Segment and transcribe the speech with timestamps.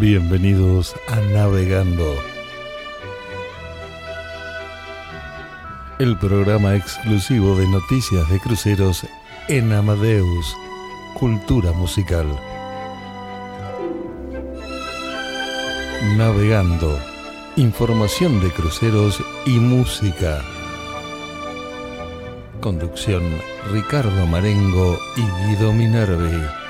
[0.00, 2.16] Bienvenidos a Navegando.
[5.98, 9.06] El programa exclusivo de noticias de cruceros
[9.48, 10.56] en Amadeus,
[11.12, 12.26] Cultura Musical.
[16.16, 16.98] Navegando.
[17.56, 20.40] Información de cruceros y música.
[22.62, 23.22] Conducción
[23.70, 26.61] Ricardo Marengo y Guido Minervi.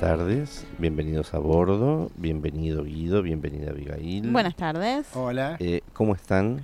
[0.00, 4.30] Tardes, bienvenidos a bordo, bienvenido Guido, bienvenida Abigail.
[4.30, 5.06] Buenas tardes.
[5.12, 5.56] Hola.
[5.60, 6.62] Eh, ¿Cómo están?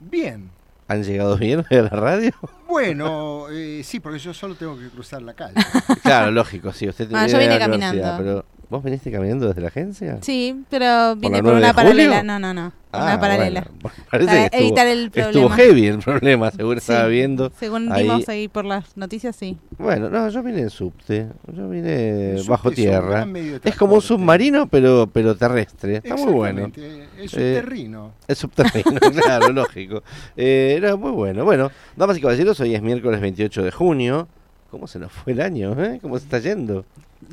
[0.00, 0.48] Bien.
[0.88, 2.32] ¿Han llegado bien a la radio?
[2.66, 5.56] Bueno, eh, sí, porque yo solo tengo que cruzar la calle.
[6.02, 6.88] claro, lógico, sí.
[6.88, 8.24] Usted Ah, yo vine la universidad, caminando.
[8.24, 10.18] Pero, ¿Vos viniste caminando desde la agencia?
[10.20, 12.22] Sí, pero vine por 9 una paralela.
[12.22, 12.72] No, no, no.
[12.92, 13.66] Ah, una paralela.
[13.80, 15.56] bueno, parece Para que estuvo, evitar el estuvo problema.
[15.56, 17.52] heavy el problema, según Sí, estaba viendo.
[17.58, 18.02] Según ahí.
[18.02, 19.56] vimos ahí por las noticias, sí.
[19.78, 23.26] Bueno, no, yo vine en subte, yo vine subte bajo tierra.
[23.64, 25.96] Es como un submarino, pero pero terrestre.
[25.96, 26.66] Está muy bueno.
[26.66, 28.12] Exactamente, Es Eh, subterrino.
[28.26, 30.02] Es subterráneo, claro, lógico.
[30.36, 31.44] Eh, era muy bueno.
[31.44, 34.28] Bueno, damas y caballeros, hoy es miércoles 28 de junio.
[34.70, 35.72] ¿Cómo se nos fue el año?
[35.82, 35.98] Eh?
[36.02, 36.84] ¿Cómo se está yendo?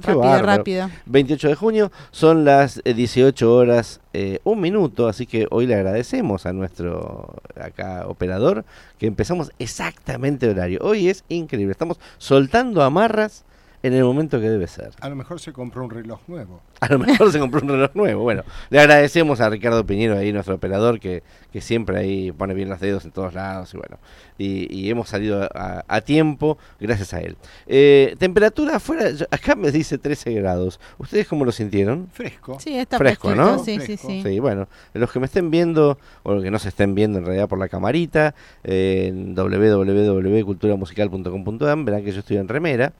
[0.02, 0.58] Qué rápido, bárbaro.
[0.58, 0.90] rápido.
[1.06, 5.76] 28 de junio, son las eh, 18 horas, eh, un minuto, así que hoy le
[5.76, 8.66] agradecemos a nuestro acá operador
[8.98, 10.80] que empezamos exactamente horario.
[10.82, 13.44] Hoy es increíble, estamos soltando amarras
[13.88, 14.92] en el momento que debe ser.
[15.02, 16.62] A lo mejor se compró un reloj nuevo.
[16.82, 18.24] A lo mejor se compró un reloj nuevo.
[18.24, 22.70] Bueno, le agradecemos a Ricardo Piñero, ahí nuestro operador, que, que siempre ahí pone bien
[22.70, 23.98] los dedos en todos lados y bueno.
[24.38, 27.38] Y, y hemos salido a, a tiempo gracias a él.
[27.68, 30.80] Eh, temperatura afuera, yo- acá me dice 13 grados.
[30.98, 32.08] ¿Ustedes cómo lo sintieron?
[32.12, 32.60] Fresco.
[32.60, 33.64] Sí, está Fresco, fresquito, ¿no?
[33.64, 34.08] Sí, sí, Fresco.
[34.10, 34.22] sí.
[34.24, 37.26] Sí, bueno, los que me estén viendo, o los que no se estén viendo en
[37.26, 42.94] realidad por la camarita, eh, en www.culturamusical.com.ar, verán que yo estoy en remera.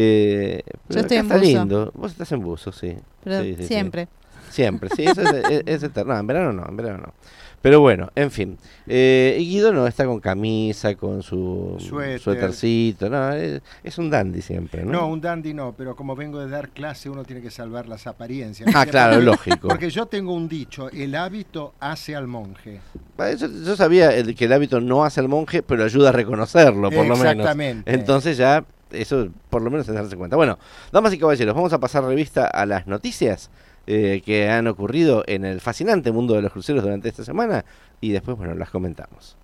[0.00, 1.46] Eh, pero estoy en está buzo.
[1.46, 1.92] lindo.
[1.94, 2.96] Vos estás en buzo, sí.
[3.24, 3.68] Pero Sí, sí, sí.
[3.68, 4.08] siempre.
[4.50, 6.14] Siempre, sí, eso es, es- es eterno.
[6.14, 7.14] No, en verano no, en verano no.
[7.60, 8.56] Pero bueno, en fin.
[8.86, 12.20] Eh, y Guido no está con camisa, con su Suéter.
[12.20, 14.92] suétercito, no, es, es un dandy siempre, ¿no?
[14.92, 18.06] No, un dandy no, pero como vengo de dar clase uno tiene que salvar las
[18.06, 18.70] apariencias.
[18.72, 19.68] Ah, claro, Porque- lógico.
[19.68, 22.80] Porque yo tengo un dicho, el hábito hace al monje.
[23.18, 26.12] Ah, Yo, yo sabía el- que el hábito no hace al monje, pero ayuda a
[26.12, 27.32] reconocerlo, por lo menos.
[27.32, 27.92] Exactamente.
[27.92, 30.36] Entonces ya, eso por lo menos es darse cuenta.
[30.36, 30.58] Bueno,
[30.92, 33.50] damas y caballeros, vamos a pasar revista a las noticias
[33.86, 37.64] eh, que han ocurrido en el fascinante mundo de los cruceros durante esta semana
[38.00, 39.36] y después, bueno, las comentamos.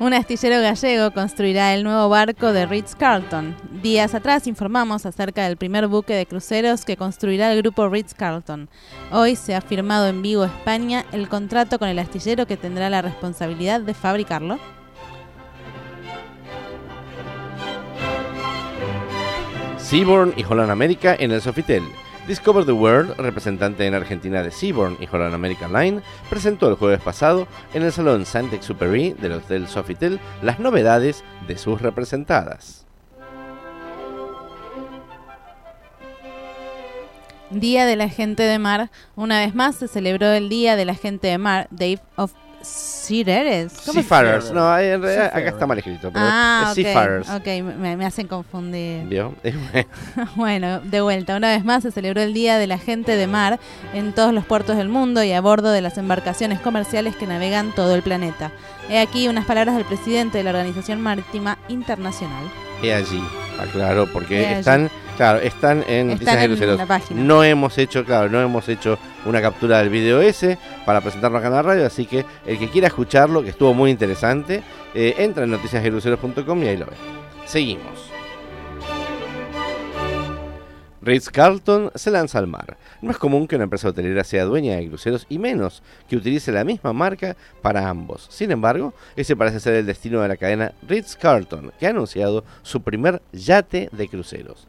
[0.00, 3.54] Un astillero gallego construirá el nuevo barco de Ritz-Carlton.
[3.82, 8.70] Días atrás informamos acerca del primer buque de cruceros que construirá el grupo Ritz-Carlton.
[9.12, 13.02] Hoy se ha firmado en Vigo, España, el contrato con el astillero que tendrá la
[13.02, 14.58] responsabilidad de fabricarlo.
[19.76, 21.82] Seaborn y Holland America en el Sofitel.
[22.30, 27.00] Discover the World, representante en Argentina de Seaborn y Holland American Line, presentó el jueves
[27.00, 32.86] pasado en el Salón Saint-Exupéry del Hotel Sofitel las novedades de sus representadas.
[37.50, 38.92] Día de la Gente de Mar.
[39.16, 42.32] Una vez más se celebró el Día de la Gente de Mar, Day of
[42.62, 43.72] Seafarers.
[43.72, 47.30] ¿Cómo se- Seafarers, no, en realidad acá está mal escrito, pero Ah, es ok, Seafarers.
[47.30, 47.46] ok,
[47.78, 49.04] me, me hacen confundir.
[49.06, 49.34] ¿Vio?
[50.36, 53.58] Bueno, de vuelta, una vez más se celebró el Día de la Gente de Mar
[53.94, 57.72] en todos los puertos del mundo y a bordo de las embarcaciones comerciales que navegan
[57.74, 58.52] todo el planeta.
[58.88, 62.44] He aquí unas palabras del presidente de la Organización Marítima Internacional.
[62.82, 63.22] He allí,
[63.58, 64.58] aclaro, porque He allí.
[64.60, 66.78] están, claro, están en Noticias Están en Cruceros.
[66.78, 67.20] la página.
[67.22, 71.48] No hemos hecho, claro, no hemos hecho una captura del video ese para presentarlo acá
[71.48, 74.62] en la radio, así que el que quiera escucharlo, que estuvo muy interesante,
[74.94, 76.92] eh, entra en noticiasdeluceros.com y ahí lo ve.
[77.46, 78.10] Seguimos.
[81.02, 82.76] Ritz Carlton se lanza al mar.
[83.02, 86.52] No es común que una empresa hotelera sea dueña de cruceros y menos que utilice
[86.52, 88.26] la misma marca para ambos.
[88.30, 92.44] Sin embargo, ese parece ser el destino de la cadena Ritz Carlton, que ha anunciado
[92.62, 94.68] su primer yate de cruceros.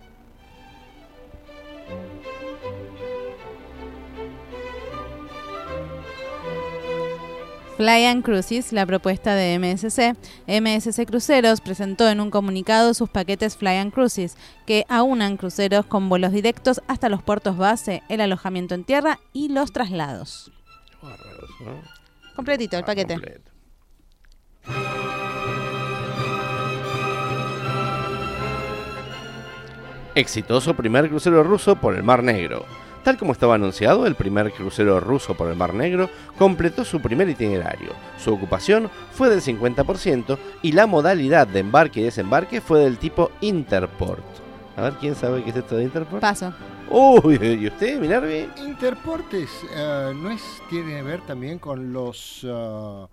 [7.81, 10.15] Fly and Cruises, la propuesta de MSC.
[10.45, 14.37] MSC Cruceros presentó en un comunicado sus paquetes Fly and Cruises,
[14.67, 19.49] que aunan cruceros con vuelos directos hasta los puertos base, el alojamiento en tierra y
[19.49, 20.51] los traslados.
[21.01, 21.81] Bárbaros, ¿no?
[22.35, 23.13] Completito el Ah, paquete.
[23.15, 23.51] completo.
[30.15, 32.65] Exitoso primer crucero ruso por el Mar Negro.
[33.03, 37.27] Tal como estaba anunciado, el primer crucero ruso por el Mar Negro completó su primer
[37.29, 37.93] itinerario.
[38.17, 43.31] Su ocupación fue del 50% y la modalidad de embarque y desembarque fue del tipo
[43.41, 44.23] Interport.
[44.77, 46.21] A ver, ¿quién sabe qué es esto de Interport?
[46.21, 46.53] Paso.
[46.89, 48.49] Uy, ¿y usted, Minervi?
[48.63, 53.07] Interportes, eh, ¿no es, tiene que ver también con los, ah,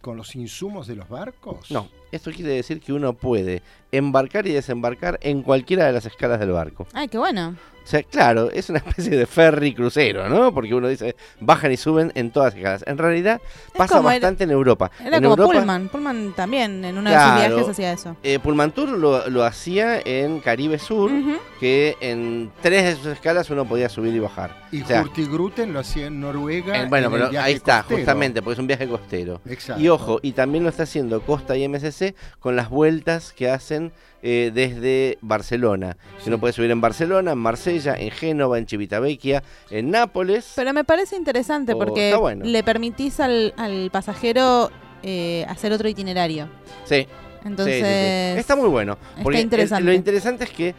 [0.00, 1.70] con los insumos de los barcos?
[1.70, 3.62] No, esto quiere decir que uno puede
[3.92, 6.86] embarcar y desembarcar en cualquiera de las escalas del barco.
[6.92, 7.56] Ay, qué bueno.
[7.82, 10.52] O sea, claro, es una especie de ferry crucero, ¿no?
[10.54, 12.84] Porque uno dice, bajan y suben en todas las escalas.
[12.86, 13.40] En realidad
[13.76, 14.92] pasa bastante en Europa.
[15.00, 15.88] Era en como Europa, Pullman.
[15.88, 18.16] Pullman también en uno de sus viajes hacía eso.
[18.22, 21.10] eh, Pullman Tour lo, lo hacía en Caribe Sur,
[21.58, 24.54] que en tres de sus escalas uno podía subir y bajar.
[24.70, 26.82] Y O sea, Hurtigruten lo hacía en Noruega.
[26.82, 27.98] eh, bueno, en el pero viaje ahí está, costero.
[27.98, 29.40] justamente, porque es un viaje costero.
[29.48, 29.82] Exacto.
[29.82, 31.99] Y ojo, y también lo está haciendo Costa y MSC
[32.38, 33.92] con las vueltas que hacen
[34.22, 35.96] eh, desde Barcelona.
[36.22, 40.52] Que uno puede subir en Barcelona, en Marsella, en Génova, en Civitavecchia, en Nápoles.
[40.56, 42.44] Pero me parece interesante Oh, porque bueno.
[42.44, 44.70] le permitís al, al pasajero
[45.02, 46.48] eh, hacer otro itinerario.
[46.84, 47.06] Sí,
[47.44, 48.38] Entonces, sí, sí, sí.
[48.40, 48.98] Está muy bueno.
[49.16, 49.84] está el- interesante.
[49.84, 50.74] lo interesante es que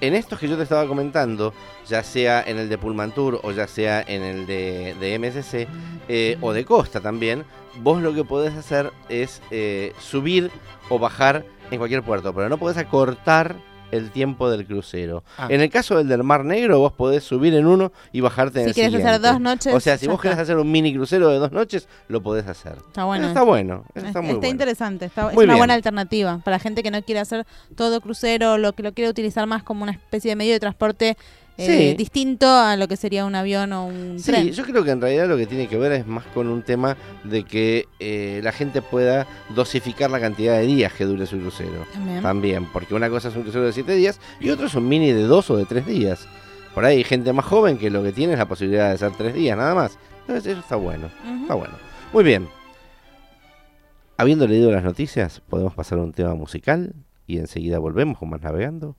[0.00, 1.54] en estos que yo te estaba comentando,
[1.88, 5.68] ya sea en el de Pullman Tour o ya sea en el de, de MSC
[6.08, 7.44] eh, o de Costa también,
[7.82, 10.50] vos lo que podés hacer es eh, subir
[10.88, 13.56] o bajar en cualquier puerto, pero no podés acortar
[13.92, 15.22] el tiempo del crucero.
[15.38, 15.46] Ah.
[15.50, 18.64] En el caso del del Mar Negro, vos podés subir en uno y bajarte en
[18.64, 19.28] si el quieres hacer siguiente.
[19.28, 22.22] dos noches, O sea, si vos querés hacer un mini crucero de dos noches, lo
[22.22, 22.76] podés hacer.
[22.88, 23.22] Está bueno.
[23.24, 24.50] Eso está bueno, eso Es- está muy está bueno.
[24.50, 25.58] interesante, está, es una bien.
[25.58, 27.46] buena alternativa para gente que no quiere hacer
[27.76, 31.16] todo crucero, lo que lo quiere utilizar más como una especie de medio de transporte
[31.58, 31.96] eh, Sí.
[31.96, 34.50] distinto a lo que sería un avión o un Sí, tren.
[34.52, 36.96] yo creo que en realidad lo que tiene que ver es más con un tema
[37.24, 41.86] de que eh, la gente pueda dosificar la cantidad de días que dure su crucero.
[41.92, 42.22] También.
[42.22, 45.12] También, porque una cosa es un crucero de 7 días y otro es un mini
[45.12, 46.26] de 2 o de 3 días.
[46.74, 49.12] Por ahí hay gente más joven que lo que tiene es la posibilidad de hacer
[49.16, 49.98] 3 días nada más.
[50.22, 51.08] Entonces eso está bueno,
[51.42, 51.74] está bueno.
[52.12, 52.48] Muy bien.
[54.18, 56.94] Habiendo leído las noticias, podemos pasar a un tema musical
[57.26, 58.96] y enseguida volvemos con más navegando.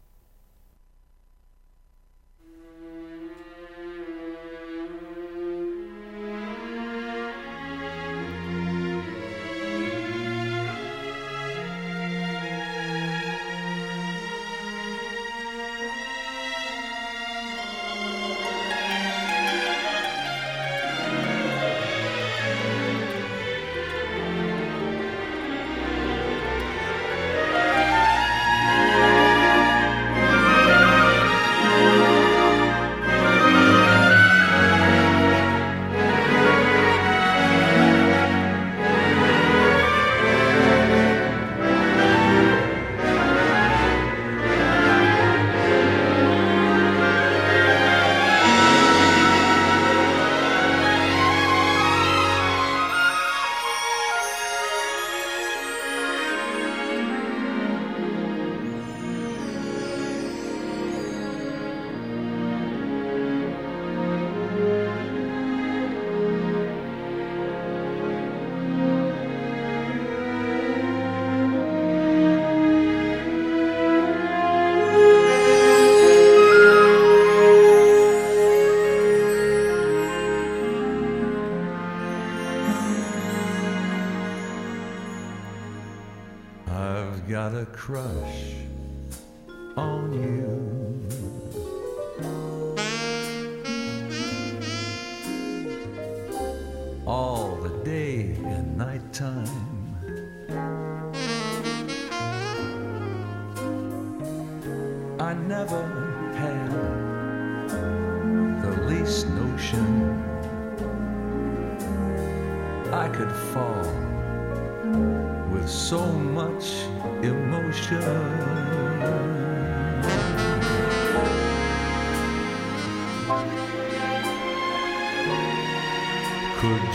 [87.87, 88.46] Crush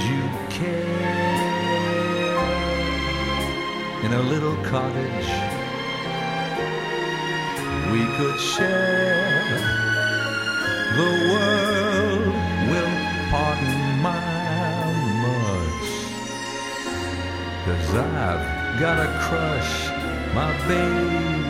[0.05, 1.13] you care
[4.05, 5.31] in a little cottage?
[7.93, 9.83] We could share
[10.97, 12.35] the world
[12.71, 12.95] will
[13.31, 14.83] pardon my
[15.25, 15.89] much.
[17.65, 19.73] Cause I've got a crush,
[20.35, 21.42] my baby,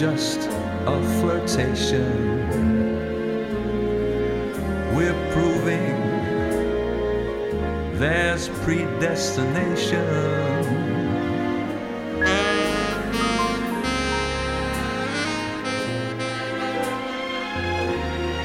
[0.00, 0.40] just
[0.86, 2.48] a flirtation.
[4.96, 5.92] We're proving
[7.98, 10.00] there's predestination.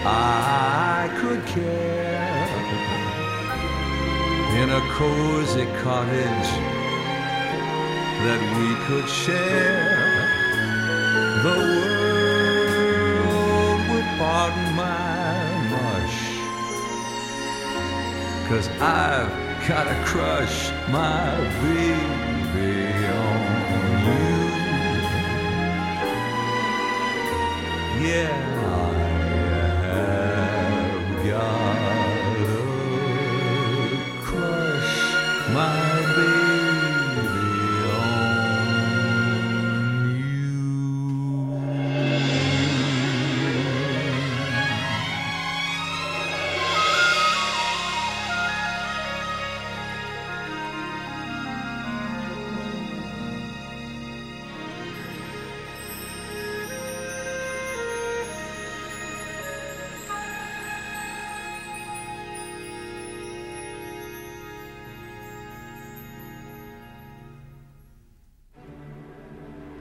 [0.05, 2.49] I could care
[4.61, 6.49] in a cozy cottage
[8.25, 10.04] that we could share.
[11.45, 11.51] The
[13.21, 16.19] world would pardon my mush.
[18.49, 19.29] Cause I've
[19.67, 22.14] got a crush, my baby,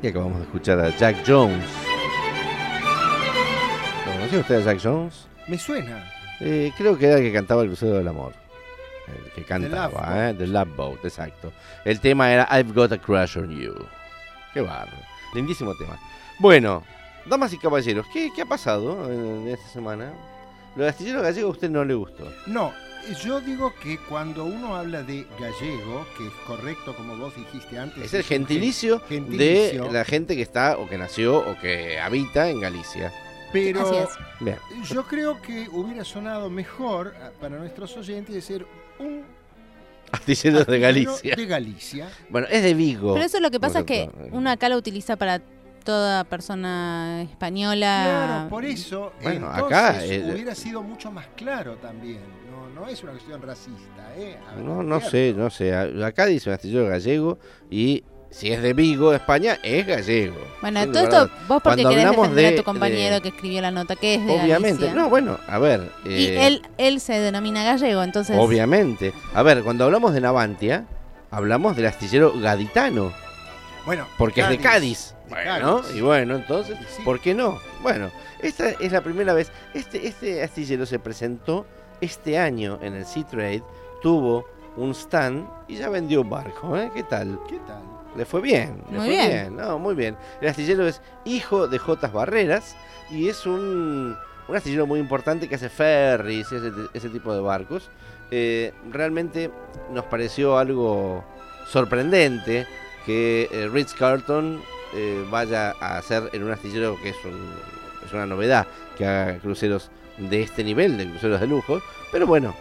[0.05, 1.65] Y acabamos de escuchar a Jack Jones.
[4.05, 5.27] ¿Lo conocía usted a Jack Jones?
[5.49, 6.13] Me suena.
[6.41, 8.35] Eh, creo que era el que cantaba el crucero del amor.
[9.09, 10.35] El que cantaba, Love ¿eh?
[10.37, 11.55] The Love Boat, exacto.
[11.87, 13.75] El tema era I've Got a Crush on You.
[14.53, 14.99] Qué barro.
[15.33, 15.99] Lindísimo tema.
[16.39, 16.83] Bueno,
[17.25, 20.13] damas y caballeros, ¿qué, qué ha pasado en, esta semana?
[20.77, 22.31] Lo de astillero gallego a usted no le gustó.
[22.47, 22.75] No,
[23.23, 28.03] yo digo que cuando uno habla de gallego, que es correcto como vos dijiste antes.
[28.05, 32.01] Es el gentilicio, gen- gentilicio, de la gente que está o que nació o que
[32.01, 33.13] habita en Galicia.
[33.53, 34.09] Pero Así es.
[34.41, 34.59] Bien.
[34.91, 38.67] yo creo que hubiera sonado mejor ah, para nuestros oyentes decir
[38.99, 39.23] un
[40.13, 41.37] Astilleros de Galicia.
[41.37, 42.09] De Galicia.
[42.31, 43.15] Bueno, es de Vigo.
[43.15, 45.41] Pero eso lo que pasa es que uno acá lo utiliza para
[45.85, 48.03] toda persona española.
[48.05, 52.21] Claro, por eso Bueno, entonces acá, eh, hubiera sido mucho más claro también.
[52.55, 54.39] No, no es una cuestión racista, ¿eh?
[54.49, 55.11] A No, no cierto.
[55.11, 56.05] sé, no sé.
[56.05, 57.39] Acá dice un astillero gallego
[57.71, 60.37] y si es de Vigo, España, es gallego.
[60.61, 63.29] Bueno, todo esto vos porque Cuando querés hablamos defender de- a tu compañero de- que
[63.29, 64.83] escribió la nota, que es de Obviamente.
[64.87, 64.95] Galicia.
[65.03, 65.91] No, bueno, a ver.
[66.05, 68.37] Y eh, él, él se denomina gallego, entonces...
[68.39, 69.13] Obviamente.
[69.35, 70.85] A ver, cuando hablamos de Navantia,
[71.31, 73.13] hablamos del astillero gaditano,
[73.87, 75.15] Bueno, porque es de Cádiz.
[75.27, 75.97] de Bueno, Cádiz.
[75.97, 77.03] y bueno, entonces, sí.
[77.05, 77.61] ¿por qué no?
[77.83, 79.53] Bueno, esta es la primera vez.
[79.75, 81.67] Este, este astillero se presentó
[82.05, 83.63] este año en el Sea Trade,
[84.03, 84.45] tuvo
[84.77, 86.91] un stand y ya vendió un barco, ¿eh?
[86.95, 87.39] ¿Qué tal?
[87.49, 87.83] ¿Qué tal?
[88.17, 89.57] Le fue bien, le Muy fue bien.
[89.57, 90.17] No, muy bien.
[90.41, 92.77] El astillero es hijo de Jotas Barreras
[93.11, 94.17] y es un,
[94.49, 97.91] un astillero muy importante que hace ferries, ese, ese tipo de barcos.
[98.31, 99.51] Eh, realmente
[99.93, 101.25] nos pareció algo
[101.85, 102.67] sorprendente
[103.05, 104.63] que eh, Ritz Carlton
[104.95, 107.53] eh, vaya a hacer en un astillero que es, un-
[108.07, 111.83] es una novedad que haga cruceros de este nivel, de cruceros de lujo.
[112.13, 112.55] Pero bueno,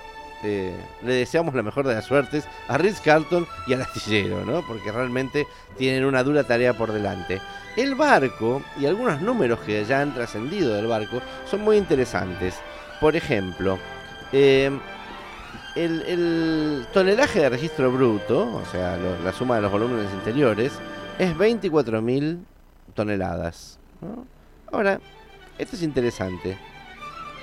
[0.43, 4.61] eh, le deseamos la mejor de las suertes a Ritz Carlton y al astillero, ¿no?
[4.67, 7.41] Porque realmente tienen una dura tarea por delante.
[7.77, 12.55] El barco y algunos números que ya han trascendido del barco son muy interesantes.
[12.99, 13.79] Por ejemplo,
[14.31, 14.69] eh,
[15.75, 20.73] el, el tonelaje de registro bruto, o sea, la suma de los volúmenes interiores,
[21.17, 22.39] es 24.000
[22.93, 23.79] toneladas.
[24.71, 24.99] Ahora,
[25.57, 26.57] esto es interesante.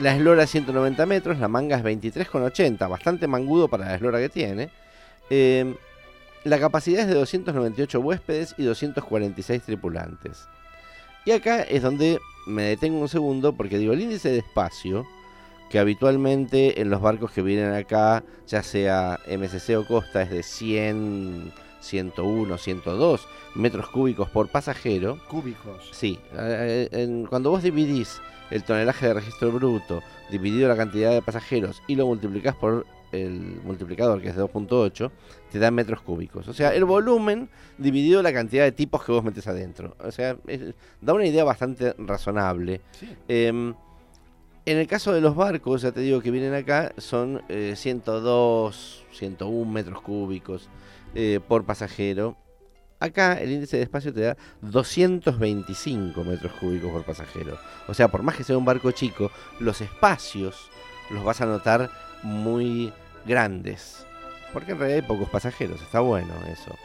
[0.01, 4.31] La eslora es 190 metros, la manga es 23,80, bastante mangudo para la eslora que
[4.31, 4.71] tiene.
[5.29, 5.75] Eh,
[6.45, 10.49] la capacidad es de 298 huéspedes y 246 tripulantes.
[11.27, 15.07] Y acá es donde me detengo un segundo porque digo, el índice de espacio,
[15.69, 20.43] que habitualmente en los barcos que vienen acá, ya sea MSC o Costa, es de
[20.43, 25.19] 100, 101, 102 metros cúbicos por pasajero.
[25.29, 25.89] Cúbicos.
[25.93, 28.21] Sí, eh, en- cuando vos dividís
[28.51, 33.61] el tonelaje de registro bruto dividido la cantidad de pasajeros y lo multiplicás por el
[33.65, 35.11] multiplicador que es de 2.8,
[35.51, 36.47] te da metros cúbicos.
[36.47, 39.97] O sea, el volumen dividido la cantidad de tipos que vos metes adentro.
[40.05, 42.81] O sea, es- da una idea bastante razonable.
[42.93, 43.09] Sí.
[43.27, 43.75] Em,
[44.67, 49.05] en el caso de los barcos, ya te digo que vienen acá, son eh, 102,
[49.11, 50.69] 101 metros cúbicos
[51.15, 52.37] eh, por pasajero.
[52.99, 57.59] Acá el índice de espacio te da 225 metros cúbicos por pasajero.
[57.89, 60.71] O sea, por más que sea un barco chico, los espacios
[61.11, 61.91] los vas a notar
[62.23, 62.93] muy
[63.27, 64.07] grandes.
[64.53, 66.77] porque en realidad hay pocos pasajeros, está bueno eso.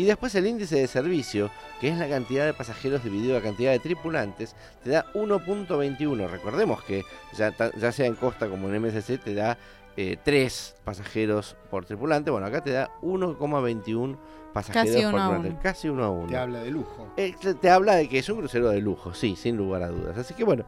[0.00, 3.70] Y después el índice de servicio, que es la cantidad de pasajeros dividido la cantidad
[3.70, 6.26] de tripulantes, te da 1.21.
[6.26, 7.04] Recordemos que
[7.36, 9.58] ya, ya sea en costa como en MSC te da
[9.96, 12.30] 3 pasajeros por tripulante.
[12.30, 14.16] Bueno, acá te da 1,21
[14.52, 15.62] pasajeros Casi por tripulante.
[15.62, 16.28] Casi uno a uno.
[16.28, 17.12] Te habla de lujo.
[17.16, 19.88] Eh, te- te habla de que es un crucero de lujo, sí, sin lugar a
[19.88, 20.16] dudas.
[20.18, 20.64] Así que bueno,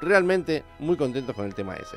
[0.00, 1.96] realmente muy contentos con el tema ese.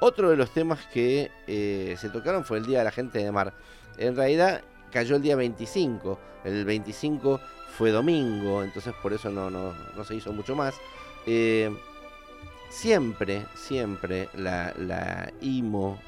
[0.00, 3.32] Otro de los temas que eh, se tocaron fue el Día de la Gente de
[3.32, 3.54] Mar.
[3.96, 4.60] En realidad
[4.92, 7.40] cayó el día 25, el 25
[7.78, 10.74] fue domingo, entonces por eso no, no, no se hizo mucho más.
[11.26, 11.74] Eh,
[12.68, 15.98] siempre, siempre la, la IMO,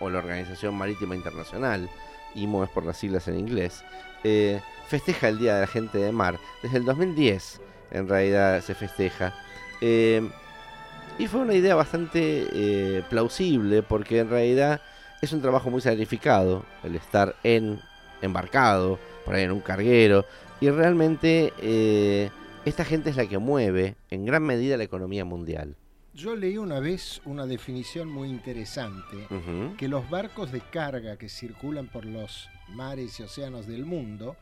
[0.00, 1.88] o la Organización Marítima Internacional,
[2.34, 3.84] IMO es por las siglas en inglés,
[4.24, 6.38] eh, festeja el Día de la Gente de Mar.
[6.62, 9.34] Desde el 2010 en realidad se festeja.
[9.80, 10.28] Eh,
[11.18, 14.80] y fue una idea bastante eh, plausible porque en realidad
[15.22, 17.80] es un trabajo muy sacrificado el estar en
[18.20, 20.26] embarcado, por ahí en un carguero.
[20.60, 22.30] Y realmente eh,
[22.64, 25.76] esta gente es la que mueve en gran medida la economía mundial.
[26.16, 29.28] Yo leí una vez una definición muy interesante,
[29.76, 34.34] que los barcos de carga que circulan por los mares y océanos del mundo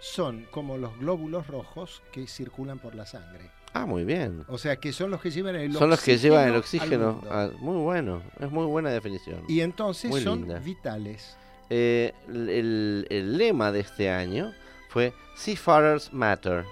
[0.00, 3.50] son como los glóbulos rojos que circulan por la sangre.
[3.72, 4.44] Ah, muy bien.
[4.48, 7.22] O sea, que son los que llevan el Son los que llevan el oxígeno.
[7.60, 9.42] muy bueno, es muy buena definición.
[9.48, 10.58] Y entonces Muy son linda.
[10.58, 11.38] vitales.
[11.70, 14.52] Eh, el, el- el lema de este año
[14.90, 16.66] fue Seafarers Matter.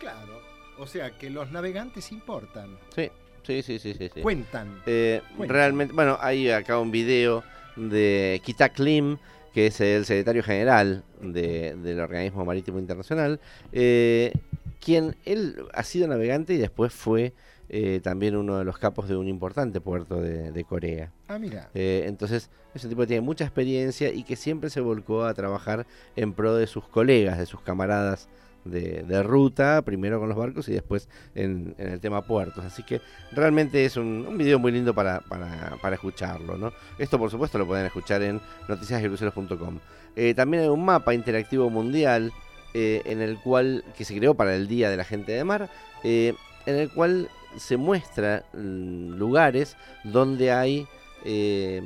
[0.00, 0.40] Claro.
[0.78, 3.10] O sea, que los navegantes importan, Sí,
[3.48, 4.10] sí, sí, sí, sí.
[4.14, 4.20] sí.
[4.20, 4.80] cuentan.
[4.86, 5.52] Eh, Cuenta.
[5.54, 7.42] realmente, bueno, hay acá un video
[7.76, 9.16] de Kitak Lim,
[9.52, 13.40] que es el secretario general de- del Organismo Marítimo Internacional,
[13.72, 14.32] eh,
[14.80, 17.32] quien él ha sido navegante y después fue
[17.70, 21.10] eh, también uno de los capos de un importante puerto de, de Corea.
[21.28, 21.68] Ah, mira.
[21.74, 25.34] Eh, entonces, es un tipo que tiene mucha experiencia y que siempre se volcó a
[25.34, 28.28] trabajar en pro de sus colegas, de sus camaradas
[28.64, 32.64] de, ruta, primero con los barcos y después en, el tema puertos.
[32.64, 33.00] Así que
[33.32, 36.56] realmente es un, video muy lindo para, para, escucharlo.
[36.56, 36.72] ¿no?
[36.98, 39.78] Esto, por supuesto, lo pueden escuchar en noticiasdecruceros.com.
[40.16, 42.32] Eh, también hay un mapa interactivo mundial
[42.74, 45.70] eh, en el cual, que se creó para el Día de la Gente de Mar,
[46.04, 46.34] eh,
[46.66, 50.86] en el cual se muestra mm, lugares donde hay
[51.24, 51.82] eh,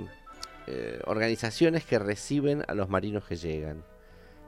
[1.07, 3.85] organizaciones que reciben a los marinos que llegan.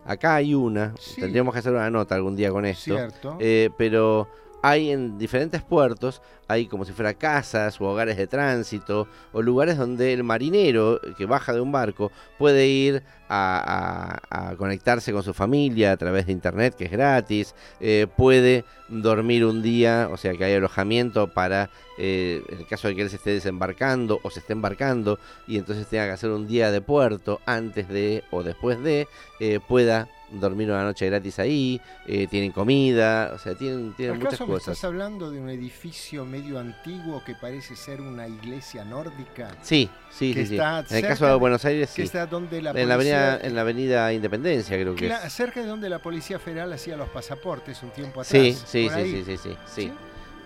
[0.04, 1.20] Acá hay una, Sí.
[1.20, 3.36] tendríamos que hacer una nota algún día con esto, Cierto.
[3.40, 4.28] eh, pero
[4.66, 9.76] hay en diferentes puertos, hay como si fuera casas o hogares de tránsito o lugares
[9.76, 15.92] donde el marinero que baja de un barco puede ir a, conectarse con su familia
[15.92, 20.44] a través de internet, que es gratis, eh, puede dormir un día, o sea que
[20.44, 24.40] hay alojamiento para, eh, en el caso de que él se esté desembarcando o se
[24.40, 28.82] esté embarcando y entonces tenga que hacer un día de puerto antes de o después
[28.82, 29.08] de,
[29.40, 30.08] eh, pueda
[30.40, 34.52] dormir una noche gratis ahí, eh, tienen comida, o sea, tienen, tienen muchas ¿Acaso me
[34.54, 34.74] cosas.
[34.74, 39.50] estás hablando de un edificio medio antiguo que parece ser una iglesia nórdica?
[39.62, 42.02] Sí, sí, que sí, En el caso de Buenos Aires, Que sí.
[42.02, 45.32] está donde la En la, avenida, en la avenida Independencia, creo que es.
[45.32, 48.30] cerca de donde la Policía Federal hacía los pasaportes un tiempo atrás.
[48.30, 49.92] Sí, sí, sí, sí, sí, sí, sí.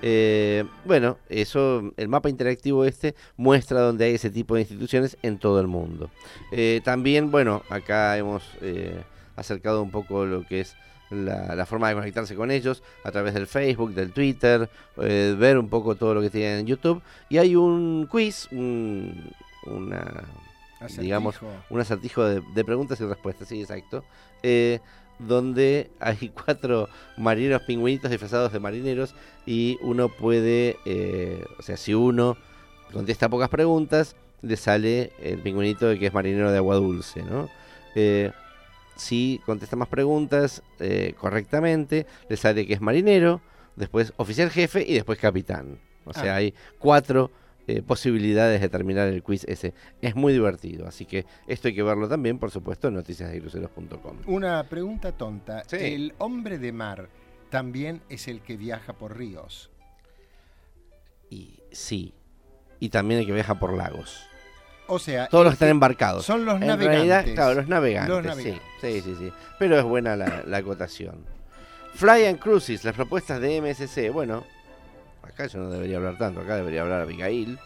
[0.01, 5.39] Eh, bueno, eso, el mapa interactivo este muestra donde hay ese tipo de instituciones en
[5.39, 6.11] todo el mundo.
[6.53, 9.03] Eh, también, bueno, acá hemos eh,
[9.41, 10.75] acercado un poco lo que es
[11.11, 15.57] la, la forma de conectarse con ellos a través del Facebook, del Twitter, eh, ver
[15.59, 17.01] un poco todo lo que tienen en YouTube.
[17.31, 19.33] Y hay un quiz, un-
[19.67, 20.25] una,
[20.81, 21.03] Acertijo.
[21.03, 21.37] digamos,
[21.71, 24.05] un acertijo de, de preguntas y respuestas, sí, exacto.
[24.43, 24.81] eh,
[25.19, 29.15] donde hay cuatro marineros pingüinitos disfrazados de marineros
[29.47, 32.37] y uno puede, eh, o sea, si uno
[32.93, 37.49] contesta pocas preguntas, le sale el pingüinito de que es marinero de agua dulce, ¿no?
[38.99, 43.41] Si contesta más preguntas eh, correctamente, le sale que es marinero,
[43.77, 45.79] después oficial jefe y después capitán.
[46.05, 46.37] O sea, Ah.
[46.37, 47.31] hay cuatro
[47.69, 49.75] eh, posibilidades de terminar el quiz ese.
[50.01, 54.17] Es muy divertido, así que esto hay que verlo también, por supuesto, en noticiasdecruceros.com.
[54.27, 55.63] Una pregunta tonta.
[55.67, 55.77] Sí.
[55.79, 57.09] ¿El hombre de mar
[57.51, 59.71] también es el que viaja por ríos?
[61.31, 62.15] Y sí,
[62.81, 64.27] y también el que viaja por lagos.
[64.89, 66.25] O sea, Todos los que están embarcados.
[66.25, 66.87] son los en navegantes.
[67.09, 68.25] realidad, claro, los navegantes.
[68.25, 68.59] Los sí.
[68.81, 69.33] Sí, sí, sí.
[69.59, 71.25] Pero es buena la, la acotación.
[71.95, 74.11] Fly and Cruises, las propuestas de MSC.
[74.11, 74.45] Bueno,
[75.23, 77.59] acá yo no debería hablar tanto, acá debería hablar Abigail,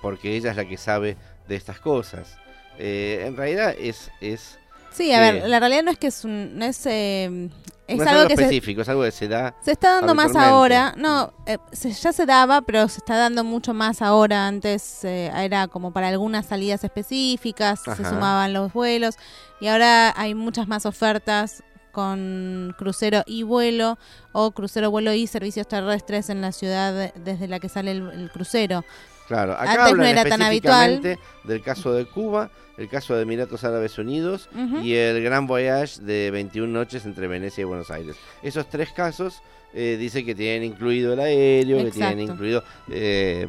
[0.00, 1.16] porque ella es la que sabe
[1.48, 2.36] de estas cosas.
[2.78, 4.58] Eh, en realidad es, es
[4.94, 6.56] Sí, a ver, la realidad no es que es un.
[6.58, 7.50] No es, eh,
[7.86, 9.54] es no es algo algo que se, específico, es algo que se da.
[9.62, 10.94] se está dando más ahora.
[10.96, 14.46] No, eh, se- ya se daba, pero se está dando mucho más ahora.
[14.46, 19.16] Antes eh, era como para algunas salidas específicas, se sumaban los vuelos.
[19.60, 23.98] Y ahora hay muchas más ofertas con crucero y vuelo
[24.32, 28.30] o crucero, vuelo y servicios terrestres en la ciudad desde la que sale el- el
[28.30, 28.84] crucero.
[29.28, 30.92] Claro, acá Antes no hablan era tan habitual.
[30.94, 34.48] específicamente del caso de Cuba, el caso de Emiratos Árabes Unidos
[34.82, 38.16] y el Gran Voyage de 21 noches entre Venecia y Buenos Aires.
[38.42, 43.48] Esos tres casos eh, dice que tienen incluido el aéreo, que tienen incluido eh,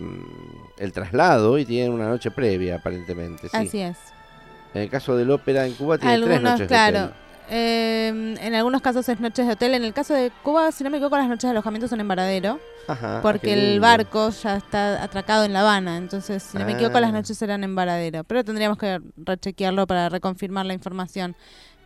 [0.78, 3.50] el traslado y tienen una noche previa aparentemente.
[3.50, 3.58] Sí.
[3.58, 3.98] Así es.
[4.74, 7.12] En el caso del ópera en Cuba tiene tres noches claro.
[7.50, 9.74] Eh, en algunos casos es noches de hotel.
[9.74, 12.08] En el caso de Cuba, si no me equivoco, las noches de alojamiento son en
[12.08, 12.60] Varadero.
[12.88, 15.98] Ajá, porque qué el barco ya está atracado en La Habana.
[15.98, 17.02] Entonces, si no me equivoco, Ah.
[17.02, 18.24] las noches eran en Varadero.
[18.24, 21.36] Pero tendríamos que rechequearlo para reconfirmar la información.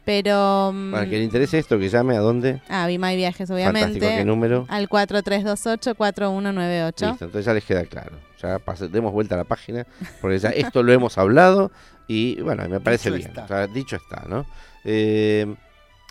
[0.06, 0.72] Pero.
[0.74, 2.62] mm, Para que le interese esto, que llame a dónde.
[2.68, 4.18] Ah, Vimay Viajes, Fantástico, obviamente.
[4.18, 4.66] ¿qué número?
[4.70, 7.10] Al 4328-4198.
[7.10, 8.18] Listo, entonces ya les queda claro.
[8.42, 9.86] Ya pase- demos vuelta a la página,
[10.22, 11.72] porque ya esto lo hemos hablado
[12.08, 13.30] y bueno, me parece Dicho bien.
[13.30, 13.44] está.
[13.44, 14.46] O sea, dicho está, ¿no?
[14.86, 15.56] Eh,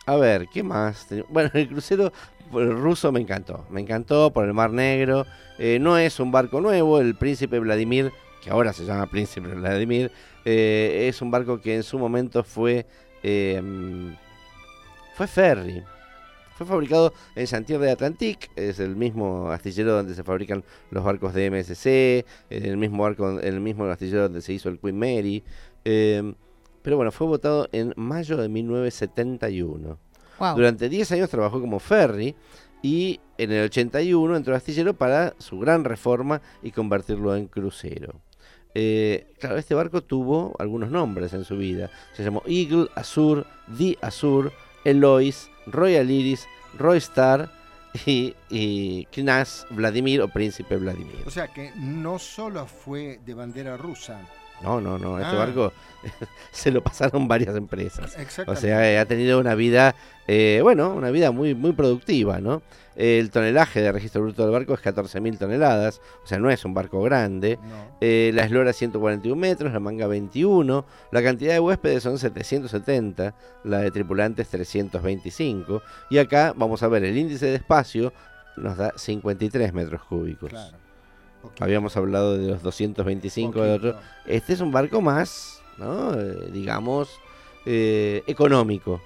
[0.06, 1.06] a ver, ¿qué más?
[1.28, 2.12] Bueno, el crucero
[2.50, 3.66] ruso me encantó.
[3.70, 5.26] Me encantó por el Mar Negro.
[5.58, 10.10] Eh, no es un barco nuevo, el Príncipe Vladimir, que ahora se llama Príncipe Vladimir,
[10.44, 12.86] eh, es un barco que en su momento fue,
[13.22, 13.62] eh,
[15.14, 15.82] fue ferry.
[16.56, 21.32] Fue fabricado en Santiago de Atlantic, es el mismo astillero donde se fabrican los barcos
[21.32, 25.44] de MSC, el mismo barco, el mismo astillero donde se hizo el Queen Mary.
[26.82, 29.98] Pero bueno, fue votado en mayo de 1971.
[30.38, 30.56] Wow.
[30.56, 32.36] Durante 10 años trabajó como ferry
[32.82, 38.20] y en el 81 entró astillero para su gran reforma y convertirlo en crucero.
[38.74, 41.90] Eh, claro, este barco tuvo algunos nombres en su vida.
[42.12, 44.52] Se llamó Eagle, Azur, The Azur,
[44.84, 46.46] Elois, Royal Iris,
[46.78, 47.50] Roy Star
[48.06, 51.24] y, y Knas Vladimir o Príncipe Vladimir.
[51.26, 54.20] O sea que no solo fue de bandera rusa.
[54.62, 55.38] No, no, no, este Ah.
[55.38, 55.72] barco
[56.52, 58.16] se lo pasaron varias empresas.
[58.46, 59.94] O sea, eh, ha tenido una vida,
[60.26, 62.62] eh, bueno, una vida muy, muy productiva, ¿no?
[62.96, 66.74] El tonelaje de registro bruto del barco es 14.000 toneladas, o sea, no es un
[66.74, 67.58] barco grande.
[67.62, 67.96] No.
[68.00, 73.78] Eh, la eslora 141 metros, la manga 21, la cantidad de huéspedes son 770, la
[73.78, 78.12] de tripulantes 325, y acá vamos a ver el índice de espacio
[78.56, 80.50] nos da 53 metros cúbicos.
[80.50, 80.76] Claro.
[81.42, 83.96] Poquito, Habíamos hablado de los 225 de otro.
[84.26, 86.14] Este es un barco más, ¿no?
[86.18, 87.08] Eh, digamos,
[87.66, 89.00] eh, económico.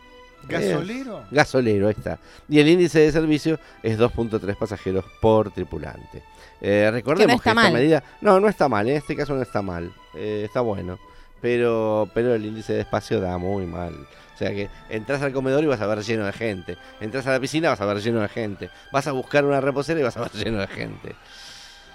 [0.49, 1.23] ¿Gasolero?
[1.31, 2.19] Gasolero, ahí está.
[2.49, 6.23] Y el índice de servicio es 2.3 pasajeros por tripulante.
[6.61, 7.73] Eh, recordemos Que no que, está esta mal.
[7.73, 8.03] medida.
[8.21, 9.93] No, no está mal, en este caso no está mal.
[10.15, 10.99] eh, está bueno.
[11.41, 13.95] Pero, pero el índice de espacio da muy mal.
[14.35, 16.77] O sea que entras al comedor y vas a ver lleno de gente.
[17.01, 18.71] Entras a la piscina vas a ver lleno de gente.
[18.93, 21.15] Vas a buscar una reposera y vas a ver lleno de gente.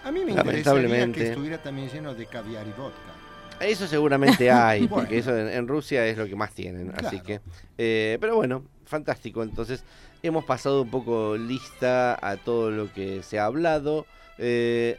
[0.07, 3.13] A mí me interesaría que estuviera también lleno de caviar y vodka.
[3.59, 4.95] Eso seguramente hay, Bueno.
[5.03, 6.93] porque eso en, en Rusia es lo que más tienen.
[7.03, 7.41] Así que,
[7.77, 9.43] eh, pero bueno, fantástico.
[9.43, 9.83] Entonces,
[10.23, 14.05] hemos pasado un poco lista a todo lo que se ha hablado.
[14.37, 14.97] Eh,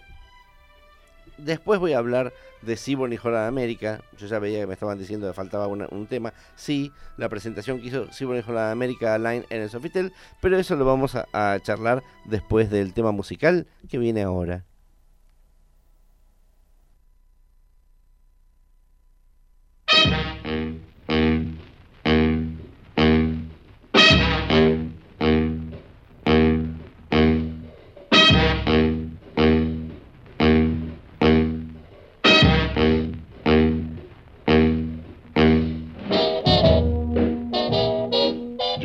[1.39, 4.01] después voy a hablar de Seaborn y Holland América.
[4.19, 6.33] Yo ya veía que me estaban diciendo que faltaba una- un tema.
[6.57, 10.75] Sí, la presentación que hizo Seaborn y Holland América Line en el Sofitel, pero eso
[10.75, 14.65] lo vamos a, a charlar después del tema musical que viene ahora.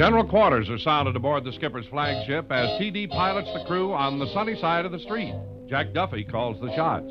[0.04, 4.28] General quarters are sounded aboard the skipper's flagship as TD pilots the crew on the
[4.34, 5.34] sunny side of the street.
[5.70, 7.08] Jack Duffy calls the shots.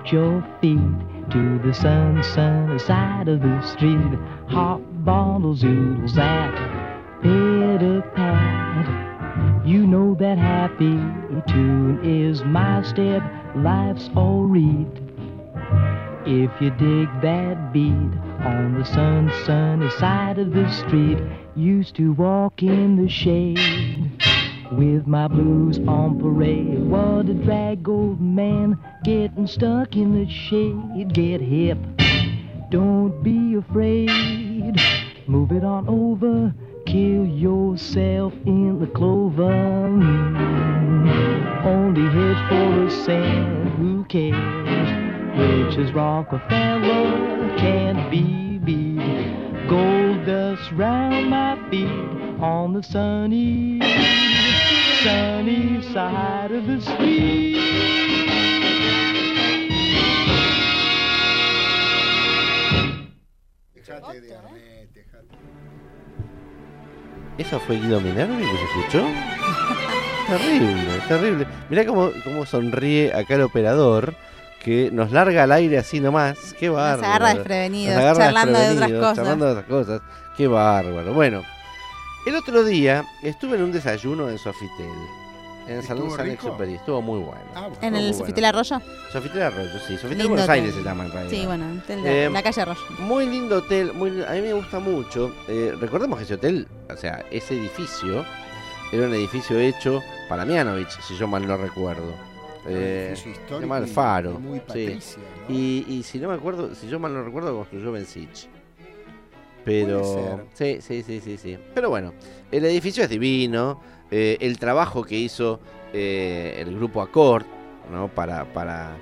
[0.00, 4.18] Direct your feet to the sun, sunny side of the street.
[4.48, 6.54] Hot bottles oodles at
[7.22, 9.66] pitter pat.
[9.66, 10.96] You know that happy
[11.46, 13.22] tune is my step.
[13.56, 14.88] Life's all read.
[16.26, 21.18] If you dig that beat on the sun, sunny side of the street,
[21.54, 23.99] used to walk in the shade
[24.72, 26.82] with my blues on parade.
[26.88, 31.12] What a drag, old man, getting stuck in the shade.
[31.12, 31.78] Get hip,
[32.70, 34.76] don't be afraid.
[35.26, 36.54] Move it on over,
[36.86, 39.52] kill yourself in the clover.
[41.64, 44.90] Only head for the sand, who cares?
[45.38, 49.68] Rich as Rockefeller can't be beat.
[49.68, 51.88] Gold dust round my feet
[52.40, 53.78] on the sunny,
[55.02, 57.56] sunny side of the street.
[63.74, 65.36] Dejate de Arnett, dejate.
[67.38, 69.06] ¿Eso fue Guido Minervi que se escuchó?
[70.28, 71.46] terrible, terrible.
[71.70, 74.14] Mirá cómo, cómo sonríe acá el operador
[74.62, 76.54] que nos larga al aire así nomás.
[76.58, 77.06] Qué bárbaro.
[77.06, 79.16] agarra desprevenidos, Nos agarra charlando de otras cosas.
[79.16, 80.02] Charlando de otras cosas.
[80.36, 81.14] Qué bárbaro.
[81.14, 81.42] Bueno,
[82.26, 84.86] el otro día estuve en un desayuno en Sofitel.
[85.66, 86.46] En el Salón ¿Estuvo San rico?
[86.48, 86.74] Exuperi.
[86.74, 87.42] Estuvo muy bueno.
[87.54, 87.76] Ah, bueno.
[87.80, 88.18] ¿En el bueno.
[88.18, 88.80] Sofitel Arroyo?
[89.12, 89.94] Sofitel Arroyo, sí.
[89.96, 90.54] Sofitel Lindo Buenos hotel.
[90.60, 91.30] Aires se llama en realidad.
[91.40, 92.80] Sí, bueno, hotel de- Eh, la calle Arroyo.
[92.98, 95.32] Muy lindo hotel, muy, a mí me gusta mucho.
[95.48, 98.24] Eh, recordemos que ese hotel, o sea, ese edificio,
[98.92, 102.14] era un edificio hecho para Mianovich, si yo mal no recuerdo.
[102.66, 104.32] Eh, se llama El y- Faro.
[104.32, 104.64] y muy sí.
[104.66, 105.54] patricia, ¿no?
[105.54, 108.48] Y, y si no me acuerdo, si yo mal no recuerdo, construyó Bensich.
[109.64, 110.46] Pero.
[110.54, 111.58] Sí, sí, sí, sí, sí.
[111.74, 112.12] Pero bueno,
[112.50, 113.80] el edificio es divino.
[114.10, 115.60] eh, el trabajo que hizo
[115.92, 117.44] eh, el grupo Accord,
[117.92, 118.08] ¿no?
[118.08, 118.96] Para, para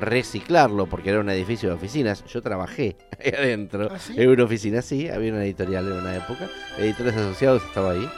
[0.00, 2.24] reciclarlo, porque era un edificio de oficinas.
[2.26, 3.88] Yo trabajé ahí adentro.
[3.92, 4.14] ¿Ah, sí?
[4.16, 6.48] En una oficina, sí, había una editorial en una época.
[6.78, 8.08] Editores asociados estaba ahí.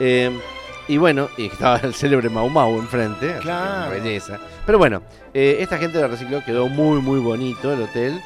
[0.00, 0.30] Eh,
[0.86, 3.26] y bueno, y estaba el célebre Mau Mau enfrente.
[3.26, 3.90] así que Claro.
[3.90, 4.38] Belleza.
[4.64, 5.02] Pero bueno,
[5.34, 8.20] eh, esta gente lo recicló, quedó muy, muy bonito el hotel.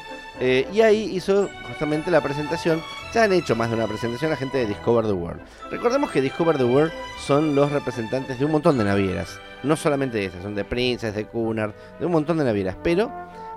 [0.45, 2.83] Eh, y ahí hizo justamente la presentación.
[3.13, 5.39] Ya han hecho más de una presentación la gente de Discover the World.
[5.71, 9.39] Recordemos que Discover the World son los representantes de un montón de navieras.
[9.63, 12.75] No solamente de esas, son de Princess, de Cunard, de un montón de navieras.
[12.83, 13.09] Pero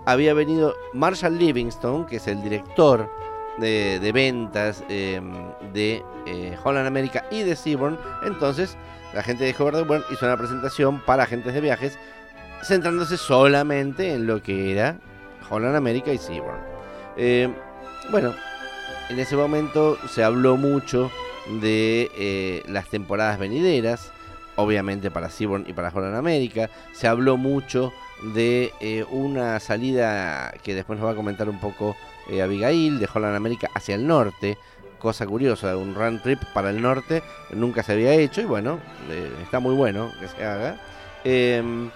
[0.04, 3.10] había venido Marshall Livingston, que es el director
[3.58, 5.20] de, ventas eh,
[5.72, 7.98] de eh, Holland America y de Seabourn.
[8.24, 8.76] Entonces,
[9.12, 11.98] la gente de Discover the World hizo una presentación para agentes de viajes,
[12.62, 15.00] centrándose solamente en lo que era
[15.50, 16.75] Holland America y Seabourn.
[17.16, 17.48] Eh,
[18.10, 18.34] bueno,
[19.08, 21.10] en ese momento se habló mucho
[21.60, 24.12] de eh, las temporadas venideras,
[24.56, 26.70] obviamente para Seabourn y para Holland America.
[26.92, 27.92] Se habló mucho
[28.34, 31.96] de eh, una salida que después nos va a comentar un poco
[32.28, 34.58] eh, Abigail, de Holland America hacia el norte.
[34.98, 39.30] Cosa curiosa, un run trip para el norte nunca se había hecho y bueno, eh,
[39.42, 40.76] está muy bueno que se haga.
[41.22, 41.90] Em,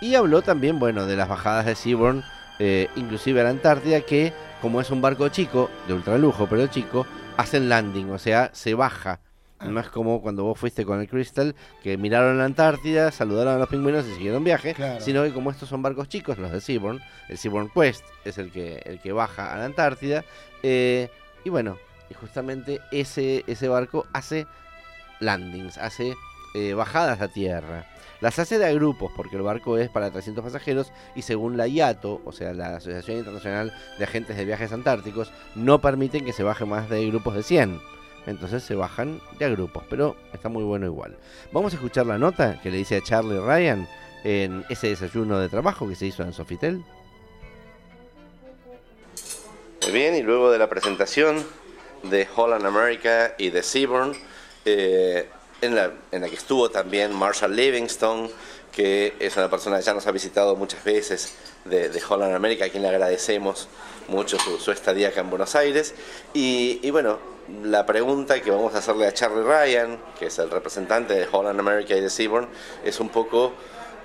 [0.00, 2.22] y habló también, bueno, de las bajadas de Seabourn,
[2.58, 7.06] eh, inclusive a la Antártida, que como es un barco chico, de ultralujo, pero chico,
[7.36, 9.20] hacen landing, o sea, se baja.
[9.60, 13.58] No es como cuando vos fuiste con el Crystal, que miraron la Antártida, saludaron a
[13.58, 15.00] los pingüinos y siguieron viaje, Claro.
[15.00, 18.52] sino que como estos son barcos chicos, los de Seabourn, el Seabourn Quest es el
[18.52, 20.24] que, el que baja a la Antártida,
[20.62, 21.08] eh,
[21.42, 21.78] y bueno,
[22.10, 24.46] y justamente ese, ese barco hace
[25.20, 26.14] landings, hace
[26.54, 27.86] eh, bajadas a tierra.
[28.20, 31.68] Las hace de a grupos, porque el barco es para 300 pasajeros y según la
[31.68, 36.42] IATO, o sea, la Asociación Internacional de Agentes de Viajes Antárticos, no permiten que se
[36.42, 37.80] baje más de grupos de 100.
[38.26, 41.16] Entonces se bajan de a grupos, pero está muy bueno igual.
[41.52, 43.86] Vamos a escuchar la nota que le dice a Charlie Ryan
[44.24, 46.84] en ese desayuno de trabajo que se hizo en Sofitel.
[49.82, 51.44] Muy bien, y luego de la presentación
[52.02, 54.14] de Holland America y de Seabourn,
[54.64, 55.28] eh,
[55.60, 58.30] en, la, en la que estuvo también Marshall Livingston,
[58.72, 61.32] que es una persona que ya nos ha visitado muchas veces
[61.64, 63.68] de, de Holland America, a quien le agradecemos
[64.08, 65.94] mucho su, su estadía acá en Buenos Aires.
[66.34, 67.18] Y, y bueno,
[67.62, 71.58] la pregunta que vamos a hacerle a Charlie Ryan, que es el representante de Holland
[71.58, 72.48] America y de Seabourn,
[72.84, 73.52] es un poco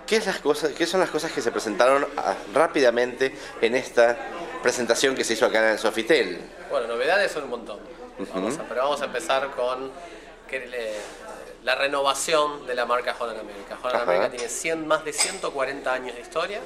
[0.07, 4.17] ¿Qué, es las cosas, ¿Qué son las cosas que se presentaron ah, rápidamente en esta
[4.61, 6.39] presentación que se hizo acá en el Sofitel?
[6.69, 7.79] Bueno, novedades son un montón.
[8.33, 9.89] Vamos a- pero vamos a empezar con
[10.49, 10.95] que le-
[11.63, 13.77] la renovación de la marca Holland America.
[13.81, 14.01] Holland.
[14.03, 16.59] America tiene 100, más de 140 años de historia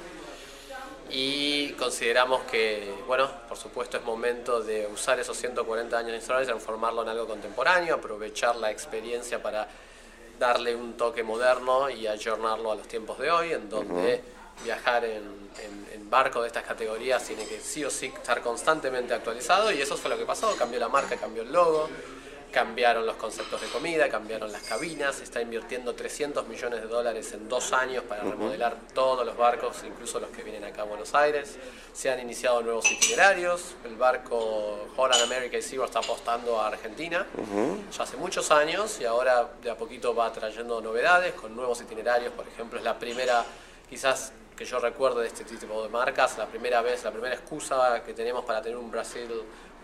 [1.10, 6.48] y consideramos que, bueno, por supuesto es momento de usar esos 140 años de Starlight,
[6.48, 9.68] transformarlo en algo contemporáneo, aprovechar la experiencia para
[10.40, 14.22] darle un toque moderno y ayornarlo a los tiempos de hoy, en donde
[14.64, 15.24] viajar en,
[15.64, 19.82] en- en barco de estas categorías tiene que sí o sí estar constantemente actualizado y
[19.82, 21.90] eso fue lo que pasó, cambió la marca, cambió el logo,
[22.56, 27.34] cambiaron los conceptos de comida, cambiaron las cabinas, se está invirtiendo 300 millones de dólares
[27.34, 31.14] en dos años para remodelar todos los barcos, incluso los que vienen acá a Buenos
[31.14, 31.58] Aires.
[31.92, 37.26] Se han iniciado nuevos itinerarios, el barco Holland America y Seaboard está apostando a Argentina
[37.92, 42.32] ya hace muchos años y ahora de a poquito va trayendo novedades con nuevos itinerarios,
[42.32, 43.44] por ejemplo, es la primera,
[43.90, 48.02] quizás que yo recuerdo de este tipo de marcas, la primera vez, la primera excusa
[48.06, 49.30] que tenemos para tener un Brasil,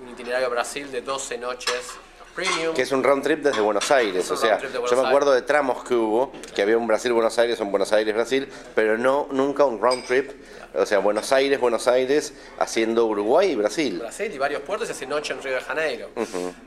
[0.02, 1.98] un itinerario Brasil de 12 noches
[2.32, 2.74] premium.
[2.74, 4.30] Que es un round trip desde Buenos Aires.
[4.32, 7.72] O sea, yo me acuerdo de tramos que hubo, que había un Brasil-Buenos Aires, un
[7.72, 10.32] Buenos Aires-Brasil, pero no nunca un round trip.
[10.74, 14.00] O sea, Buenos Aires, Buenos Aires, haciendo Uruguay y Brasil.
[14.00, 16.10] Brasil y varios puertos y hace noche en Río de Janeiro.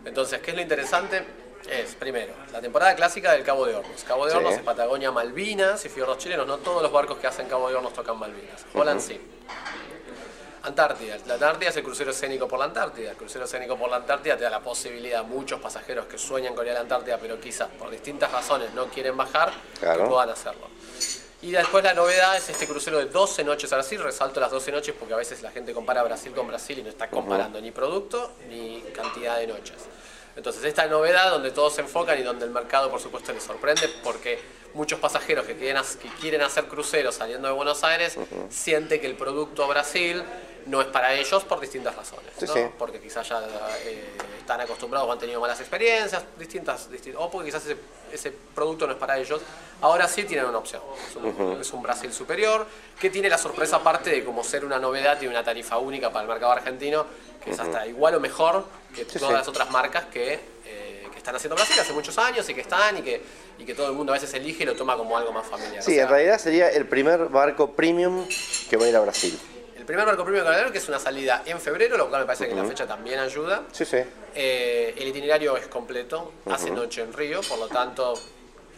[0.05, 1.24] Entonces, ¿qué es lo interesante?
[1.70, 4.05] Es, primero, la temporada clásica del Cabo de Hornos.
[4.05, 4.37] Cabo de Sí.
[4.37, 6.46] Hornos es Patagonia, Malvinas y fiordos chilenos.
[6.46, 8.66] No todos los barcos que hacen Cabo de Hornos tocan Malvinas.
[8.74, 9.18] Holland sí.
[10.64, 11.16] Antártida.
[11.27, 13.11] La Antártida es el crucero escénico por la Antártida.
[13.11, 16.55] El crucero escénico por la Antártida te da la posibilidad a muchos pasajeros que sueñan
[16.55, 20.05] con ir a la Antártida, pero quizás por distintas razones no quieren bajar, Claro.
[20.05, 20.68] que puedan hacerlo.
[21.42, 24.03] Y después la novedad es este crucero de 12 noches a Brasil.
[24.03, 26.88] Resalto las 12 noches porque a veces la gente compara Brasil con Brasil y no
[26.88, 29.77] está comparando ni producto ni cantidad de noches.
[30.37, 33.88] Entonces esta novedad donde todos se enfocan y donde el mercado por supuesto les sorprende
[34.03, 34.40] porque
[34.74, 38.16] muchos pasajeros que quieren, hac- que quieren hacer cruceros saliendo de Buenos Aires
[38.50, 40.22] sienten que el producto Brasil
[40.66, 42.30] no es para ellos por distintas razones.
[42.38, 42.54] Sí, ¿no?
[42.54, 42.60] sí.
[42.78, 43.42] Porque quizás ya
[43.84, 47.76] eh, están acostumbrados o han tenido malas experiencias, distintas, distin- o porque quizás ese,
[48.12, 49.42] ese producto no es para ellos.
[49.82, 50.80] Ahora sí tienen una opción.
[51.10, 52.66] Es un, es un Brasil superior,
[52.98, 56.22] que tiene la sorpresa aparte de como ser una novedad y una tarifa única para
[56.22, 57.04] el mercado argentino,
[57.44, 60.40] que es hasta igual o mejor que Sí, todas las otras marcas que
[61.24, 63.22] están haciendo Brasil hace muchos años y que están y que,
[63.58, 65.82] y que todo el mundo a veces elige y lo toma como algo más familiar.
[65.82, 68.26] Sí, O sea, en realidad sería el primer barco premium
[68.68, 69.38] que va a ir a Brasil.
[69.74, 72.26] El primer barco premium de Carabinero, que es una salida en febrero, lo cual me
[72.26, 73.62] parece que la fecha también ayuda.
[73.72, 73.98] Sí, sí.
[74.34, 78.12] Eh, el itinerario es completo, hace noche en Río, por lo tanto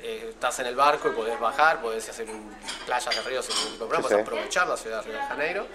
[0.02, 2.54] eh, estás en el barco y podés bajar, podés hacer un,
[2.85, 4.22] playas de Río sin ningún problema, Sí, podés sí.
[4.22, 5.66] aprovechar la ciudad de Río de Janeiro.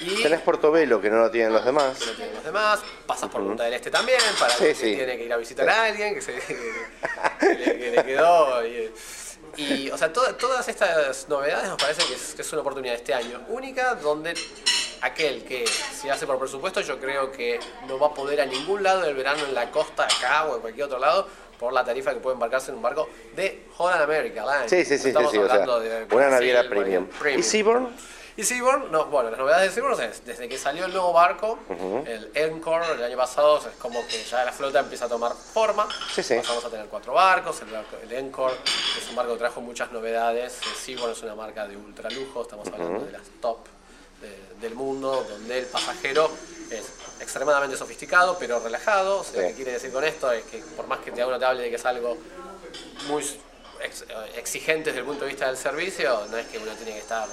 [0.00, 1.98] Y Tenés Portobelo, que no lo tienen los demás.
[1.98, 5.16] que lo tienen los demás, pasas por Punta del Este también, para Sí, que tiene
[5.16, 6.34] que ir a visitar a alguien, que, se,
[7.40, 8.66] que le, que le quedó.
[8.66, 8.90] Y,
[9.56, 12.94] y, o sea, to- todas estas novedades nos parece que es, que es una oportunidad
[12.94, 14.34] este año única, donde
[15.02, 18.82] aquel que se hace por presupuesto, yo creo que no va a poder a ningún
[18.82, 21.26] lado del verano en la costa acá o en cualquier otro lado
[21.60, 24.68] por la tarifa que puede embarcarse en un barco de Holland America Line.
[24.68, 27.06] Sí, sí, sí, sí, Estamos sí, o sea, hablando de una naviera premium.
[27.06, 27.40] premium.
[27.40, 27.96] ¿Y Seaborn?
[28.36, 31.58] Y Seaborn, no, bueno, las novedades de Seaborn es, desde que salió el nuevo barco,
[32.06, 35.86] el Encore, el año pasado, es como que ya la flota empieza a tomar forma.
[36.14, 36.36] Sí, sí.
[36.36, 38.54] Pasamos a tener cuatro barcos, el, barco- el Encore
[38.96, 40.58] es un barco que trajo muchas novedades.
[40.66, 43.58] El Seaborn es una marca de ultralujo, estamos hablando de las top
[44.22, 46.30] de- del mundo, donde el pasajero
[46.70, 46.86] es
[47.20, 49.20] extremadamente sofisticado, pero relajado.
[49.20, 49.48] O sea, Sí.
[49.48, 50.30] ¿qué quiere decir con esto?
[50.32, 52.16] Es que por más que te uno te hable de que es algo
[53.08, 53.22] muy
[53.82, 54.04] ex-
[54.36, 57.26] exigente desde el punto de vista del servicio, no es que uno tiene que estar
[57.28, 57.30] eh,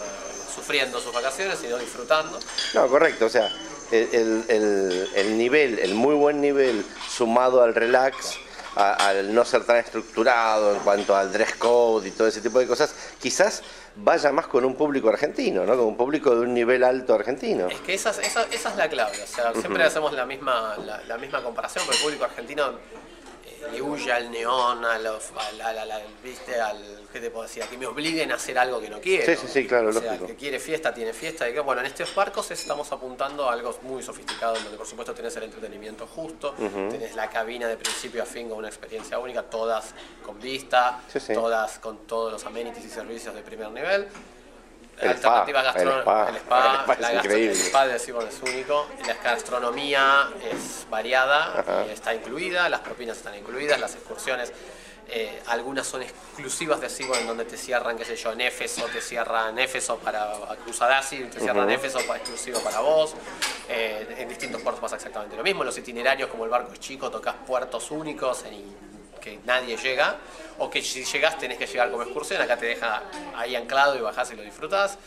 [0.53, 2.39] sufriendo sus vacaciones, sino disfrutando.
[2.73, 3.51] No, correcto, o sea,
[3.91, 8.37] el- el- el nivel, el muy buen nivel sumado al relax,
[8.77, 12.59] a- al no ser tan estructurado en cuanto al dress code y todo ese tipo
[12.59, 13.63] de cosas, quizás
[13.95, 15.75] vaya más con un público argentino, ¿no?
[15.75, 17.67] Con un público de un nivel alto argentino.
[17.67, 20.75] Es que esa, es- esa, esa es la clave, o sea, siempre hacemos la misma,
[20.85, 22.73] la, la misma comparación, pero el público argentino
[23.71, 26.59] le huye al neón, a los, al, al- al- al- ¿viste?
[26.59, 27.63] Al, ¿qué te puedo decir?
[27.63, 29.25] A que me obliguen a hacer algo que no quiero.
[29.25, 30.27] Sí, sí, sí, claro, o sea, lógico.
[30.27, 31.49] que quiere fiesta, tiene fiesta.
[31.49, 35.13] Y que, bueno, en estos barcos estamos apuntando a algo muy sofisticado, donde por supuesto
[35.13, 36.53] tenés el entretenimiento justo,
[36.89, 39.93] tenés la cabina de principio a fin con una experiencia única, todas
[40.25, 41.33] con vista, Sí, sí.
[41.33, 44.07] todas con todos los amenities y servicios de primer nivel.
[44.99, 46.29] El Alternativa spa, gastro- el spa.
[46.29, 47.51] el spa, El spa es la gastro- increíble.
[47.51, 51.85] el spa es único, la gastronomía es variada, Ajá.
[51.87, 54.51] y está incluida, las propinas están incluidas, las excursiones,
[55.09, 58.85] eh, algunas son exclusivas de Seaborn en donde te cierran, qué sé yo, en Éfeso,
[58.91, 60.33] te cierran Éfeso para
[60.63, 63.13] Cruzadasi, te cierran Éfeso para, exclusivo para vos,
[63.69, 67.09] eh, en distintos puertos pasa exactamente lo mismo, los itinerarios como el barco es chico,
[67.11, 68.55] tocas puertos únicos en
[69.19, 70.15] que nadie llega,
[70.59, 73.03] o que si llegas tenés que llegar como excursión, acá te deja
[73.35, 74.97] ahí anclado y bajás y lo disfrutás.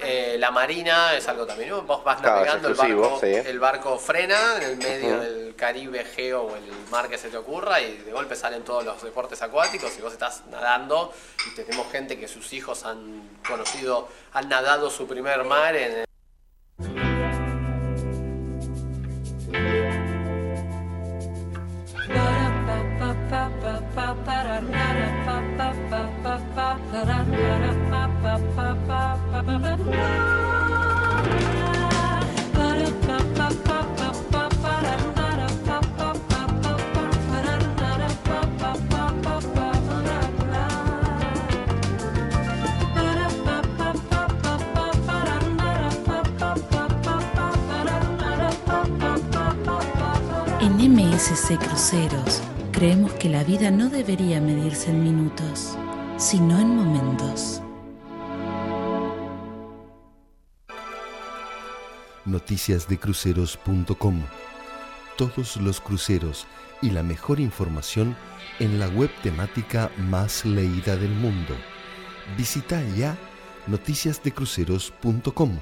[0.00, 1.82] Eh, la marina es algo también, ¿no?
[1.82, 3.26] vos vas Claro, navegando, el barco, sí.
[3.26, 5.20] el barco frena en el medio Ujú.
[5.22, 8.84] del Caribe, Egeo o el mar que se te ocurra y de golpe salen todos
[8.84, 11.12] los deportes acuáticos y vos estás nadando
[11.50, 16.04] y tenemos gente que sus hijos han conocido, han nadado su primer mar en
[50.60, 55.78] En MSC Cruceros creemos que la vida no debería medirse en minutos,
[56.22, 57.60] sino en momentos.
[62.24, 64.22] noticiasdecruceros.com.
[65.16, 66.46] Todos los cruceros
[66.80, 68.16] y la mejor información
[68.60, 71.56] en la web temática más leída del mundo.
[72.36, 73.18] Visita ya
[73.66, 75.58] noticiasdecruceros.com.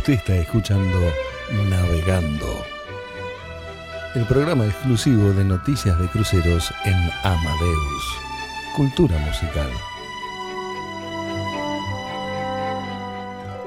[0.00, 0.98] Usted está escuchando
[1.68, 2.64] Navegando,
[4.14, 8.18] el programa exclusivo de noticias de cruceros en Amadeus.
[8.74, 9.68] Cultura musical.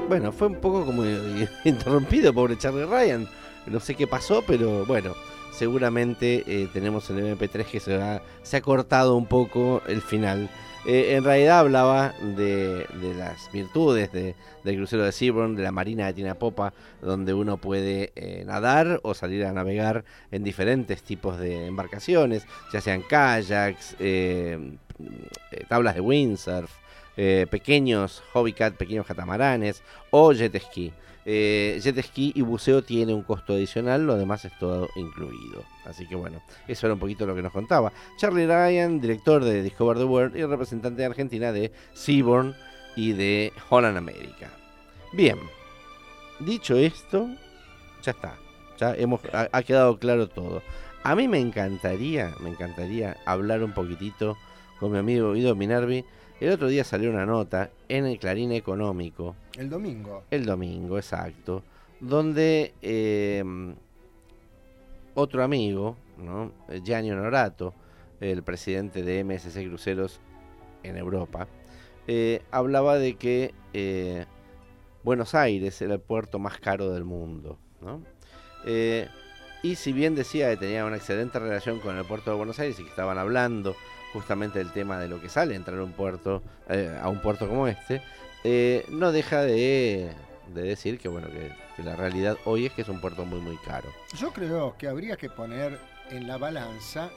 [0.08, 1.04] Bueno, fue un poco como
[1.66, 3.30] interrumpido, pobre Charlie Ryan.
[3.68, 5.14] No sé qué pasó, pero bueno,
[5.52, 10.50] seguramente eh, tenemos el MP3 que se ha, se ha cortado un poco el final.
[10.86, 15.72] Eh, en realidad hablaba de, de las virtudes de- del crucero de Seabourn, de la
[15.72, 21.02] marina de Tina Popa, donde uno puede eh, nadar o salir a navegar en diferentes
[21.02, 24.78] tipos de embarcaciones, ya sean kayaks, eh,
[25.52, 26.72] eh, tablas de windsurf,
[27.16, 30.92] eh, pequeños hobbycat, pequeños catamaranes o jet ski.
[31.26, 35.64] Eh, jet ski y buceo tiene un costo adicional, lo demás es todo incluido.
[35.86, 37.94] Así que bueno, eso era un poquito lo que nos contaba.
[38.18, 42.56] Charlie Ryan, director de Discover the World y representante de Argentina de Seaborn
[42.96, 44.52] y de Holland America.
[45.14, 45.38] Bien,
[46.40, 47.30] dicho esto,
[48.02, 48.36] ya está.
[48.80, 50.62] Ya hemos, ha, quedado claro todo.
[51.04, 54.38] A mí me encantaría, me encantaría hablar un poquitito
[54.80, 56.06] con mi amigo Guido Minervi.
[56.44, 60.24] El otro día salió una nota en el Clarín Económico El domingo.
[60.30, 61.64] el domingo, exacto,
[62.02, 63.42] donde eh,
[65.14, 66.52] otro amigo, ¿no?
[66.84, 67.74] Gianni Honorato,
[68.20, 70.20] el presidente de MSC Cruceros
[70.84, 71.48] en Europa,
[72.08, 74.26] eh, hablaba de que eh,
[75.02, 77.58] Buenos Aires era el puerto más caro del mundo.
[77.80, 78.02] ¿no?
[78.66, 79.08] Eh,
[79.62, 82.78] y si bien decía que tenía una excelente relación con el puerto de Buenos Aires
[82.82, 83.78] y que estaban hablando
[84.14, 87.48] justamente del tema de lo que sale entrar a un puerto, eh, a un puerto
[87.50, 88.02] como este,
[88.44, 90.12] eh, no deja de,
[90.54, 93.40] de decir que bueno que, que la realidad hoy es que es un puerto muy
[93.42, 93.90] muy caro.
[94.16, 97.10] Yo creo que habría que poner en la balanza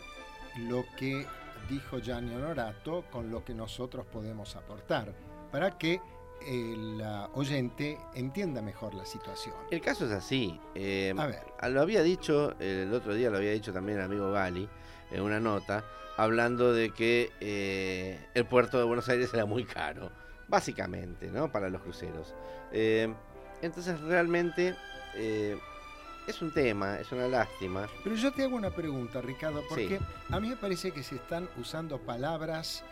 [0.69, 1.27] lo que
[1.69, 5.13] dijo Gianni Honorato con lo que nosotros podemos aportar,
[5.53, 6.01] para que
[6.47, 9.55] el ah, oyente entienda mejor la situación.
[9.71, 10.61] El caso es así.
[10.75, 11.43] eh, A ver.
[11.73, 14.69] Lo había dicho, el otro día lo había dicho también el amigo Gali
[15.11, 15.83] en una nota,
[16.17, 20.11] hablando de que eh, el puerto de Buenos Aires era muy caro,
[20.49, 21.51] básicamente, ¿no?
[21.51, 22.35] Para los cruceros.
[22.73, 23.13] Eh,
[23.63, 24.75] entonces realmente
[25.15, 25.59] eh,
[26.27, 27.87] es un tema, es una lástima.
[28.05, 30.05] Pero yo te hago una pregunta, Ricardo, porque Sí.
[30.31, 32.83] a mí me parece que se están usando palabras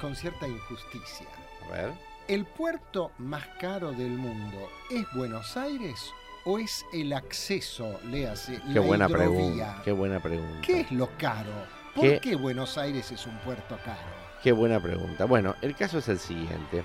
[0.00, 1.26] con cierta injusticia.
[1.68, 1.92] A ver.
[2.28, 5.98] ¿El puerto más caro del mundo es Buenos Aires
[6.44, 9.26] o es el acceso, léase, Qué la buena hidrovía?
[9.36, 9.82] pregunta.
[9.84, 10.60] Qué buena pregunta.
[10.62, 11.50] ¿Qué es lo caro?
[11.94, 12.20] ¿Por ¿Qué?
[12.20, 13.98] qué Buenos Aires es un puerto caro?
[14.42, 15.24] Qué buena pregunta.
[15.24, 16.84] Bueno, el caso es el siguiente.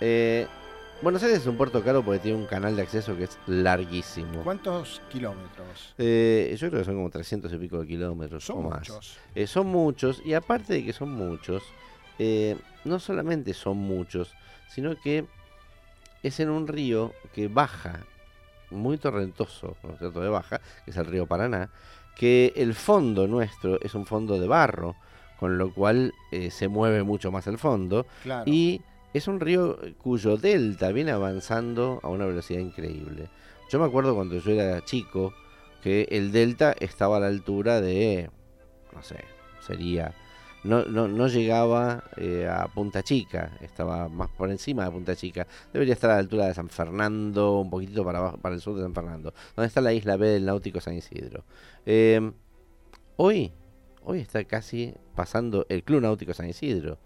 [0.00, 0.46] Eh,
[1.00, 4.42] Buenos Aires es un puerto caro porque tiene un canal de acceso que es larguísimo.
[4.42, 5.94] ¿Cuántos kilómetros?
[5.96, 8.80] Eh, yo creo que son como 300 y pico de kilómetros Son o más.
[8.80, 9.16] muchos.
[9.34, 11.62] Eh, son muchos, y aparte de que son muchos,
[12.18, 14.34] eh, no solamente son muchos,
[14.68, 15.24] sino que
[16.24, 18.00] es en un río que baja,
[18.70, 20.20] muy torrentoso, ¿no es cierto?
[20.20, 21.70] De baja, que es el río Paraná,
[22.18, 24.96] que el fondo nuestro es un fondo de barro,
[25.38, 28.42] con lo cual eh, se mueve mucho más el fondo, Claro.
[28.50, 28.82] y
[29.14, 33.28] es un río cuyo delta viene avanzando a una velocidad increíble.
[33.70, 35.32] Yo me acuerdo cuando yo era chico
[35.82, 38.30] que el delta estaba a la altura de,
[38.94, 39.24] no sé,
[39.60, 40.12] sería,
[40.64, 45.46] no, no, no llegaba eh, a Punta Chica, estaba más por encima de Punta Chica.
[45.72, 48.76] Debería estar a la altura de San Fernando, un poquitito para abajo, para el sur
[48.76, 51.44] de San Fernando, donde está la isla B del Náutico San Isidro.
[51.86, 52.32] Eh,
[53.16, 53.52] hoy,
[54.04, 56.98] hoy está casi pasando el Club Náutico San Isidro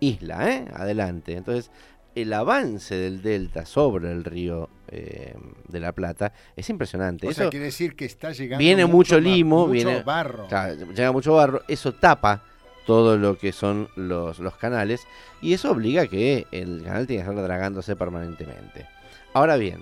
[0.00, 0.64] isla, ¿eh?
[0.72, 1.34] Adelante.
[1.36, 1.70] Entonces,
[2.14, 5.34] el avance del delta sobre el río eh,
[5.68, 7.26] de la Plata es impresionante.
[7.26, 10.48] o Eso sea, quiere decir que está llegando viene mucho limo, viene barro.
[10.48, 12.42] llega mucho barro, eso tapa
[12.86, 15.06] todo lo que son los, los canales
[15.40, 18.86] y eso obliga a que el canal tenga que estar dragándose permanentemente.
[19.32, 19.80] Ahora bien,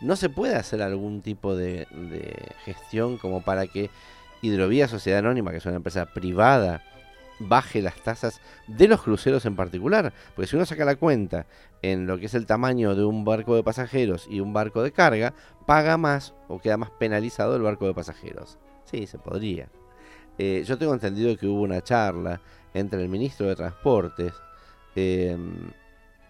[0.00, 3.90] ¿no se puede hacer algún tipo de, de gestión como para que
[4.42, 6.82] Hidrovía Sociedad Anónima, que es una empresa privada,
[7.38, 10.12] baje las tasas de los cruceros en particular.
[10.34, 11.46] Porque si uno saca la cuenta
[11.82, 14.92] en lo que es el tamaño de un barco de pasajeros y un barco de
[14.92, 15.34] carga,
[15.66, 18.58] paga más o queda más penalizado el barco de pasajeros.
[18.84, 19.68] Sí, se podría.
[20.38, 22.40] Eh, yo tengo entendido que hubo una charla
[22.72, 24.32] entre el ministro de Transportes,
[24.96, 25.36] eh,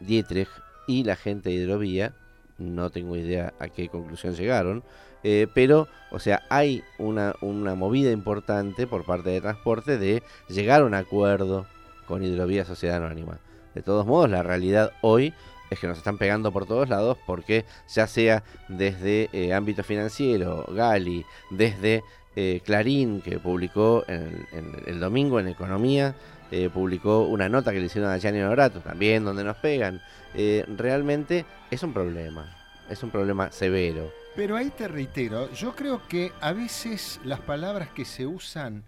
[0.00, 0.48] Dietrich,
[0.86, 2.14] y la gente de Hidrovía.
[2.58, 4.84] No tengo idea a qué conclusión llegaron.
[5.22, 10.82] Eh, pero, o sea, hay una, una movida importante por parte de transporte de llegar
[10.82, 11.66] a un acuerdo
[12.06, 13.38] con Hidrovía Sociedad Anónima.
[13.74, 15.32] De todos modos, la realidad hoy
[15.70, 20.66] es que nos están pegando por todos lados porque ya sea desde eh, ámbito financiero,
[20.68, 22.02] Gali, desde
[22.36, 24.46] eh, Clarín, que publicó en,
[24.86, 26.14] el domingo en Economía,
[26.50, 30.00] eh, publicó una nota que le hicieron a Gianni Norato, también donde nos pegan.
[30.34, 32.56] Eh, realmente es un problema,
[32.88, 34.12] es un problema severo.
[34.36, 38.84] Pero ahí te reitero, yo creo que a veces las palabras que se usan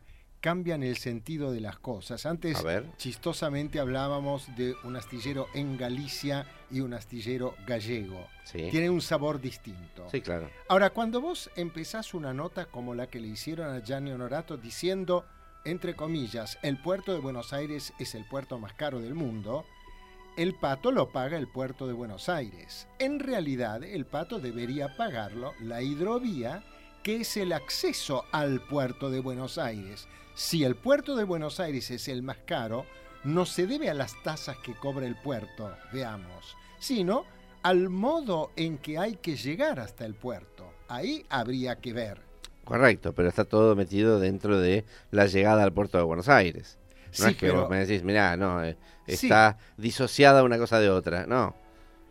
[0.46, 2.24] cambian el sentido de las cosas.
[2.24, 2.64] Antes,
[2.98, 8.28] chistosamente, hablábamos de un astillero en Galicia y un astillero gallego.
[8.44, 10.08] Sí, Tienen un sabor distinto.
[10.08, 10.48] sí claro.
[10.68, 15.24] Ahora, cuando vos empezás una nota como la que le hicieron a Gianni Honorato diciendo,
[15.64, 19.64] entre comillas, el puerto de Buenos Aires es el puerto más caro del mundo,
[20.36, 22.86] el pato lo paga el puerto de Buenos Aires.
[23.00, 26.62] En realidad, el pato debería pagarlo la hidrovía,
[27.06, 30.08] que es el acceso al puerto de Buenos Aires.
[30.34, 32.84] Si el puerto de Buenos Aires es el más caro,
[33.22, 37.24] no se debe a las tasas que cobra el puerto, veamos, sino
[37.62, 40.68] al modo en que hay que llegar hasta el puerto.
[40.88, 42.22] Ahí habría que ver.
[42.64, 46.76] Correcto, pero está todo metido dentro de la llegada al puerto de Buenos Aires.
[47.20, 48.76] No Sí, es que pero- vos me decís, mirá, no, eh,
[49.06, 49.26] Sí.
[49.28, 51.24] está disociada una cosa de otra.
[51.24, 51.54] No.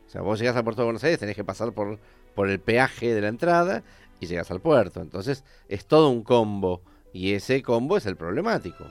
[0.08, 2.00] O sea, vos llegás al puerto de Buenos Aires, tenés que pasar por,
[2.34, 3.84] por el peaje de la entrada
[4.20, 5.01] y llegas al puerto.
[5.01, 6.82] Entonces, es todo un combo.
[7.13, 8.86] Y ese combo es el problemático.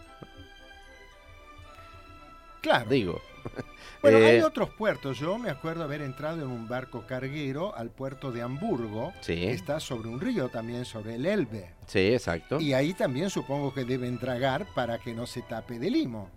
[2.60, 2.88] Claro.
[2.90, 3.20] Digo.
[4.02, 5.18] Bueno, Eh, hay otros puertos.
[5.18, 9.34] Yo me acuerdo haber entrado en un barco carguero al puerto de Hamburgo, Sí.
[9.36, 11.70] que está sobre un río también, sobre el Elbe.
[11.86, 12.60] Sí, exacto.
[12.60, 16.28] Y ahí también supongo que deben tragar para que no se tape de limo.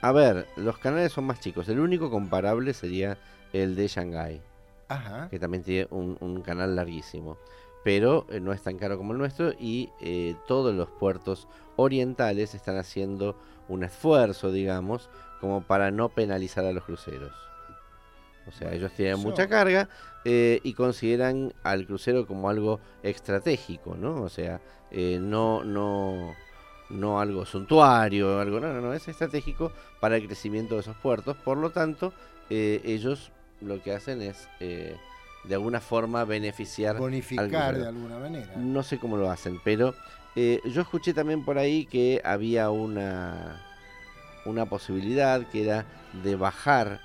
[0.00, 1.68] A ver, los canales son más chicos.
[1.68, 3.18] El único comparable sería
[3.52, 4.40] el de Shanghái.
[4.86, 5.28] Ajá.
[5.28, 7.36] que también tiene un, un canal larguísimo.
[7.82, 12.54] Pero eh, no es tan caro como el nuestro y eh, todos los puertos orientales
[12.54, 13.36] están haciendo
[13.68, 15.08] un esfuerzo, digamos,
[15.40, 17.32] como para no penalizar a los cruceros.
[18.46, 19.88] O sea, ellos tienen Eso- mucha carga
[20.24, 24.22] eh, y consideran al crucero como algo estratégico, ¿no?
[24.22, 24.60] O sea,
[24.90, 26.34] eh, no, no,
[26.90, 31.36] no algo suntuario, algo, no, no, no, es estratégico para el crecimiento de esos puertos.
[31.36, 32.12] Por lo tanto,
[32.50, 34.96] eh, ellos lo que hacen es eh,
[35.44, 38.54] de alguna forma beneficiar Bonificar de alguna manera.
[38.56, 39.94] No sé cómo lo hacen, pero
[40.36, 43.60] eh, yo escuché también por ahí que había una,
[44.44, 45.86] una posibilidad que era
[46.22, 47.00] de bajar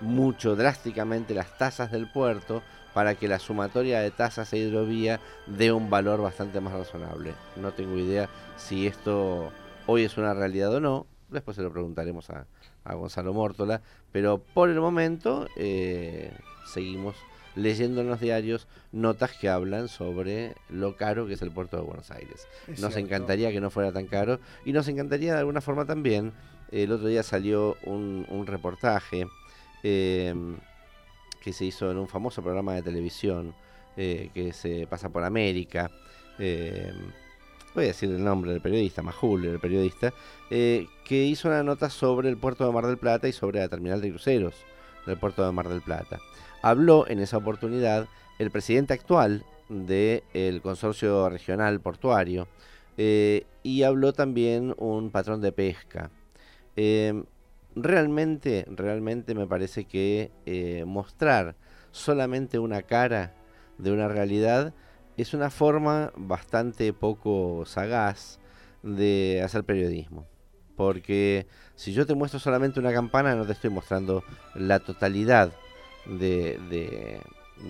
[0.00, 2.62] mucho drásticamente las tasas del puerto
[2.92, 7.34] para que la sumatoria de tasas e hidrovía dé un valor bastante más razonable.
[7.56, 9.52] No tengo idea si esto
[9.86, 11.06] hoy es una realidad o no.
[11.28, 12.46] Después se lo preguntaremos a,
[12.84, 13.82] a Gonzalo Mórtola.
[14.12, 16.32] Pero por el momento eh,
[16.66, 17.16] seguimos
[17.56, 21.82] leyendo en los diarios notas que hablan sobre lo caro que es el puerto de
[21.82, 22.46] Buenos Aires.
[22.68, 22.98] Es Nos cierto.
[23.00, 26.32] encantaría que no fuera tan caro y nos encantaría de alguna forma también.
[26.70, 29.26] El otro día salió un, un reportaje
[29.82, 30.34] eh,
[31.40, 33.54] que se hizo en un famoso programa de televisión
[33.96, 35.90] eh, que se pasa por América.
[36.38, 36.92] eh,
[37.74, 40.12] voy a decir el nombre del periodista, Majul, el periodista,
[40.50, 43.68] eh, que hizo una nota sobre el puerto de Mar del Plata y sobre la
[43.68, 44.54] terminal de cruceros
[45.06, 46.18] del puerto de Mar del Plata.
[46.66, 48.08] Habló en esa oportunidad
[48.40, 52.48] el presidente actual del consorcio regional portuario
[52.96, 56.10] eh, y habló también un patrón de pesca.
[56.74, 57.22] Eh,
[57.76, 61.54] realmente, realmente me parece que eh, mostrar
[61.92, 63.32] solamente una cara
[63.78, 64.74] de una realidad
[65.16, 68.40] es una forma bastante poco sagaz
[68.82, 70.26] de hacer periodismo.
[70.74, 71.46] Porque
[71.76, 74.24] si yo te muestro solamente una campana, no te estoy mostrando
[74.56, 75.52] la totalidad
[76.08, 77.20] de, de-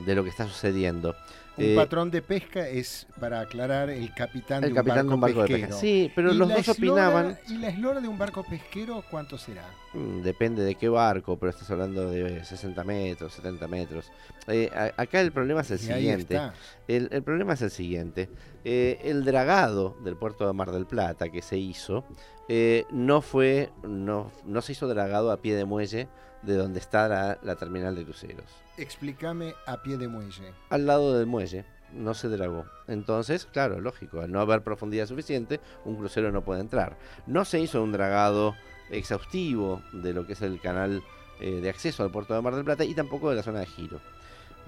[0.04, 1.14] de lo que está sucediendo.
[1.58, 5.14] Un Eh, patrón de pesca es, para aclarar, el capitán, el de, un capitán de
[5.14, 5.72] un barco de pesca.
[5.72, 9.38] Sí, pero ¿Y los dos eslora- opinaban, ¿Y la eslora de un barco pesquero cuánto
[9.38, 9.64] será?
[9.94, 14.10] mm, depende de qué barco, pero estás hablando de 60 metros, 70 metros.
[14.48, 16.40] Eh, a- acá el problema es el Y siguiente.
[16.88, 18.28] El, el problema es el siguiente.
[18.64, 22.04] Eh, el dragado del puerto de Mar del Plata que se hizo,
[22.48, 26.06] eh, no fue, no, no se hizo dragado a pie de muelle
[26.46, 28.46] de donde está la, la terminal de cruceros.
[28.76, 30.52] Explícame a pie de muelle.
[30.70, 32.66] Al lado del muelle no se dragó.
[32.86, 36.96] Entonces, claro, lógico, al no haber profundidad suficiente, un crucero no puede entrar.
[37.26, 38.54] No se hizo un dragado
[38.90, 41.02] exhaustivo de lo que es el canal
[41.40, 43.66] eh, de acceso al puerto de Mar del Plata y tampoco de la zona de
[43.66, 44.00] giro.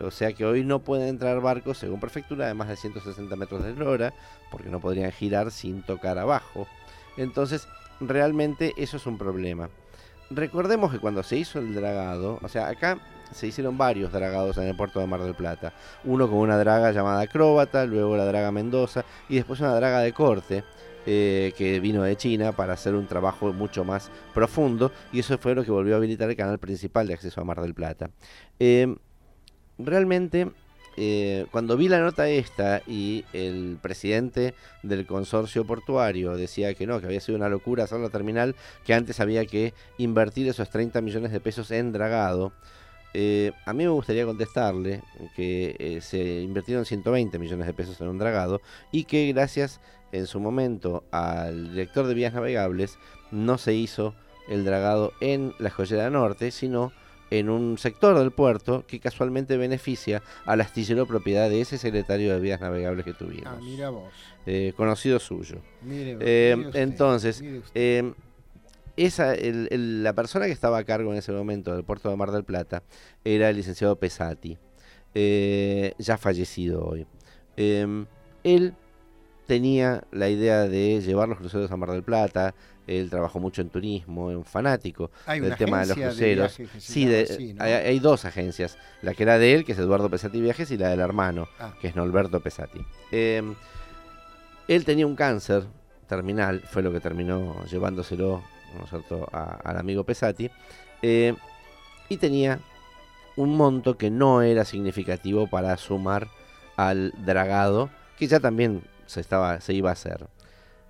[0.01, 3.65] O sea que hoy no pueden entrar barcos, según prefectura, de más de 160 metros
[3.65, 4.15] de eslora,
[4.51, 6.69] porque no podrían girar sin tocar abajo.
[7.17, 7.67] Entonces,
[8.01, 9.71] realmente eso es un problema.
[10.31, 12.99] Recordemos que cuando se hizo el dragado, o sea, acá
[13.33, 15.73] se hicieron varios dragados en el puerto de Mar del Plata.
[16.05, 20.13] Uno con una draga llamada Acróbata, luego la draga Mendoza y después una draga de
[20.13, 20.65] corte
[21.07, 25.55] eh, que vino de China para hacer un trabajo mucho más profundo y eso fue
[25.55, 28.11] lo que volvió a habilitar el canal principal de acceso a Mar del Plata.
[28.59, 28.95] Eh,
[29.79, 30.51] realmente,
[31.01, 36.99] eh, cuando vi la nota esta y el presidente del consorcio portuario decía que no,
[36.99, 41.01] que había sido una locura hacer la terminal, que antes había que invertir esos 30
[41.01, 42.53] millones de pesos en dragado,
[43.15, 45.03] eh, a mí me gustaría contestarle
[45.37, 49.81] que eh, se invirtieron 120 millones de pesos en un dragado y que gracias
[50.11, 52.99] en su momento al director de vías navegables
[53.31, 54.17] no se hizo
[54.49, 56.93] el dragado en la Joyera Norte, sino
[57.31, 62.41] en un sector del puerto que casualmente beneficia al astillero propiedad de ese secretario de
[62.41, 64.13] vías navegables que tuvimos, Ah, mira vos.
[64.47, 65.57] eh, conocido suyo.
[65.83, 68.13] Mire, Eh, mire usted, entonces, mire eh,
[68.97, 72.17] esa, el- el- la persona que estaba a cargo en ese momento del puerto de
[72.17, 72.83] Mar del Plata
[73.25, 74.57] era el licenciado Pesati,
[75.15, 77.07] eh, ya fallecido hoy.
[78.45, 78.75] Él
[79.47, 82.55] tenía la idea de llevar los cruceros a Mar del Plata,
[82.89, 86.53] él trabajó mucho en turismo, en fanático Hay del tema de los de cruceros.
[86.79, 87.63] sí, llama de- así, ¿no?
[87.65, 90.79] hay, hay dos agencias, la que era de él, que es Eduardo Pesati Viajes, y
[90.79, 91.75] la del hermano, Ah.
[91.81, 92.81] que es Norberto Pesati.
[93.13, 93.43] Eh,
[94.69, 95.65] él tenía un cáncer
[96.09, 98.43] terminal, fue lo que terminó llevándoselo
[98.77, 99.29] ¿no es cierto?
[99.33, 100.51] a- al amigo Pesati,
[101.03, 101.35] eh,
[102.09, 102.61] y tenía
[103.37, 106.29] un monto que no era significativo para sumar
[106.77, 110.27] al dragado, que ya también se, estaba, se iba a hacer.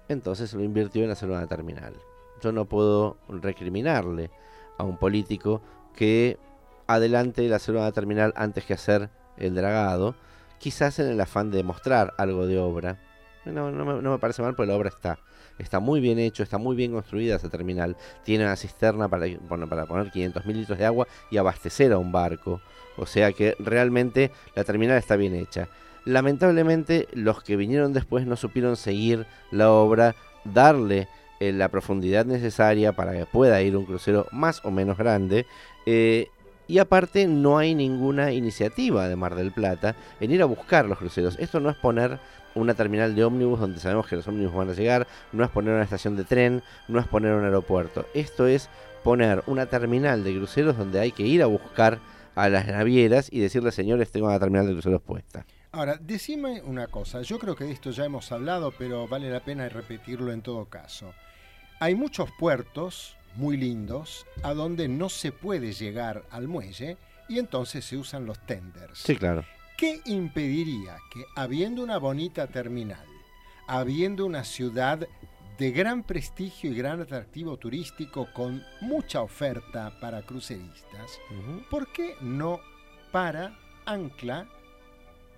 [0.09, 1.95] Entonces lo invirtió en hacer una terminal.
[2.41, 4.31] Yo no puedo recriminarle
[4.79, 5.61] a un político
[5.95, 6.39] que
[6.87, 10.15] adelante el hacer una terminal antes que hacer el dragado,
[10.59, 12.99] quizás en el afán de mostrar algo de obra.
[13.45, 15.19] No, no, me, parece mal porque la obra está.
[15.59, 17.97] Está muy bien hecho, está muy bien construida esa terminal.
[18.25, 22.61] Tiene una cisterna para poner 500 mil litros de agua y abastecer a un barco.
[22.97, 25.69] O sea que realmente la terminal está bien hecha.
[26.09, 31.07] Lamentablemente los que vinieron después no supieron seguir la obra, darle
[31.39, 35.45] eh, la profundidad necesaria para que pueda ir un crucero más o menos grande.
[35.85, 36.29] eh,
[36.67, 40.97] y aparte no hay ninguna iniciativa de Mar del Plata en ir a buscar los
[40.97, 41.37] cruceros.
[41.39, 42.19] Esto no es poner
[42.55, 45.75] una terminal de ómnibus donde sabemos que los ómnibus van a llegar, no es poner
[45.75, 48.07] una estación de tren, no es poner un aeropuerto.
[48.15, 48.71] Esto es
[49.05, 51.99] poner una terminal de cruceros donde hay que ir a buscar
[52.35, 55.45] a las navieras y decirle, señores, tengo una terminal de cruceros puesta.
[55.79, 59.39] Ahora, decime una cosa, yo creo que de esto ya hemos hablado, pero vale la
[59.39, 61.15] pena repetirlo en todo caso.
[61.79, 66.97] Hay muchos puertos muy lindos a donde no se puede llegar al muelle
[67.29, 68.99] y entonces se usan los tenders.
[68.99, 69.45] Sí, claro.
[69.77, 73.07] ¿Qué impediría que, habiendo una bonita terminal,
[73.69, 75.07] habiendo una ciudad
[75.59, 81.21] de gran prestigio y gran atractivo turístico con mucha oferta para cruceristas.
[81.71, 82.59] ¿por qué no
[83.13, 83.57] para,
[83.87, 84.49] ancla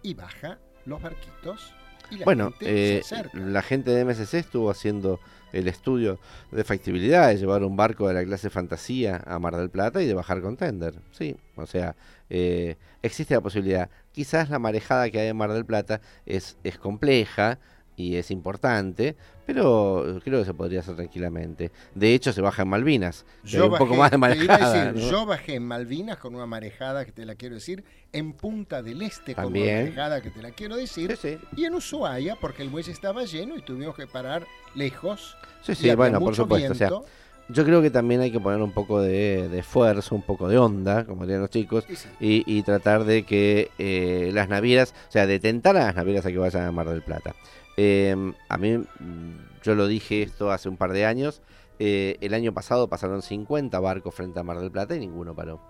[0.02, 1.74] y baja los barquitos?
[2.10, 3.38] Y la Bueno, gente eh, se acerca.
[3.38, 5.20] la gente de MSC estuvo haciendo
[5.52, 6.18] el estudio
[6.50, 10.06] de factibilidad de llevar un barco de la clase fantasía a Mar del Plata y
[10.06, 10.94] de bajar con tender.
[11.12, 11.94] Sí, o sea,
[12.28, 13.90] eh, existe la posibilidad.
[14.12, 17.58] Quizás la marejada que hay en Mar del Plata es, es compleja
[18.00, 21.70] y es importante, pero creo que se podría hacer tranquilamente.
[21.94, 24.84] De hecho, se baja en Malvinas, hay un poco más de marejada.
[24.92, 25.10] decir, ¿no?
[25.10, 29.02] yo bajé en Malvinas con una marejada que te la quiero decir, en Punta del
[29.02, 29.76] Este con una También.
[29.84, 31.46] marejada que te la quiero decir, Sí, sí.
[31.56, 35.36] y en Ushuaia porque el muelle estaba lleno y tuvimos que parar lejos.
[35.62, 36.72] Sí, sí, bueno, por supuesto.
[36.72, 37.06] O sea, viento.
[37.48, 40.58] yo creo que también hay que poner un poco de, de esfuerzo, un poco de
[40.58, 42.08] onda, como dirían los chicos, Y sí.
[42.20, 46.24] y, y tratar de que eh, las navieras, o sea, de tentar a las navieras
[46.24, 47.34] a que vayan a Mar del Plata.
[47.82, 51.40] Eh, a mí, mm, yo lo dije esto hace un par de años,
[51.78, 55.60] eh, el año pasado pasaron 50 barcos frente a Mar del Plata y ninguno paró.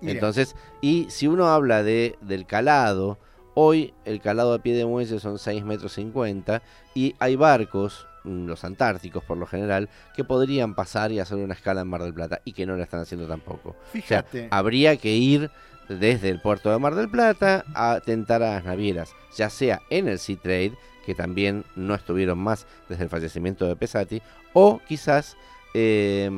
[0.00, 3.18] Mira, Entonces, y si uno habla de, del calado
[3.54, 6.62] Hoy el calado a pie de muelle son 6 metros 50
[6.94, 11.52] y hay barcos, mm, los antárticos por lo general, que podrían pasar y hacer una
[11.52, 13.70] escala en Mar del Plata y que no la están haciendo tampoco.
[13.70, 14.48] O sea, Fíjate.
[14.50, 15.50] habría que ir
[15.88, 20.08] desde el puerto de Mar del Plata a tentar a las navieras, ya sea en
[20.08, 20.72] el Sea Trade,
[21.04, 24.22] que también no estuvieron más desde el fallecimiento de Pesati,
[24.52, 25.36] o quizás
[25.74, 26.30] eh,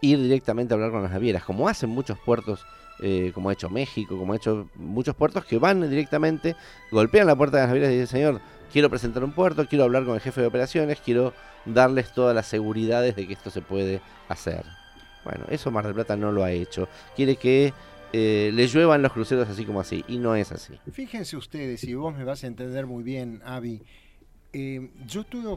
[0.00, 2.64] ir directamente a hablar con las navieras, como hacen muchos puertos,
[3.00, 6.56] eh, como ha hecho México, como ha hecho muchos puertos que van directamente,
[6.90, 8.40] golpean la puerta de las navieras y dicen, señor,
[8.72, 11.32] quiero presentar un puerto, quiero hablar con el jefe de operaciones, quiero
[11.64, 14.64] darles todas las seguridades de que esto se puede hacer.
[15.24, 16.88] Bueno, eso Mar del Plata no lo ha hecho.
[17.14, 17.72] Quiere que
[18.12, 20.78] eh, le lluevan los cruceros así como así, y no es así.
[20.92, 23.82] Fíjense ustedes, y vos me vas a entender muy bien, Avi.
[24.52, 25.56] eh, yo tuve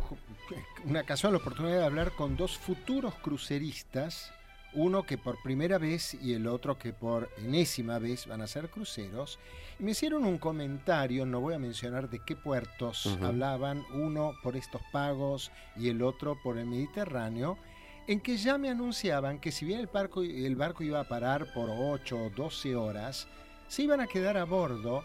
[0.85, 4.31] una casual oportunidad de hablar con dos futuros cruceristas,
[4.73, 8.69] uno que por primera vez y el otro que por enésima vez van a ser
[8.69, 9.39] cruceros,
[9.79, 13.25] y me hicieron un comentario, no voy a mencionar de qué puertos Ujú.
[13.25, 17.57] hablaban, uno por estos pagos y el otro por el Mediterráneo,
[18.07, 21.53] en que ya me anunciaban que si bien el barco, el barco iba a parar
[21.53, 23.27] por 8 o 12 horas,
[23.67, 25.03] se iban a quedar a bordo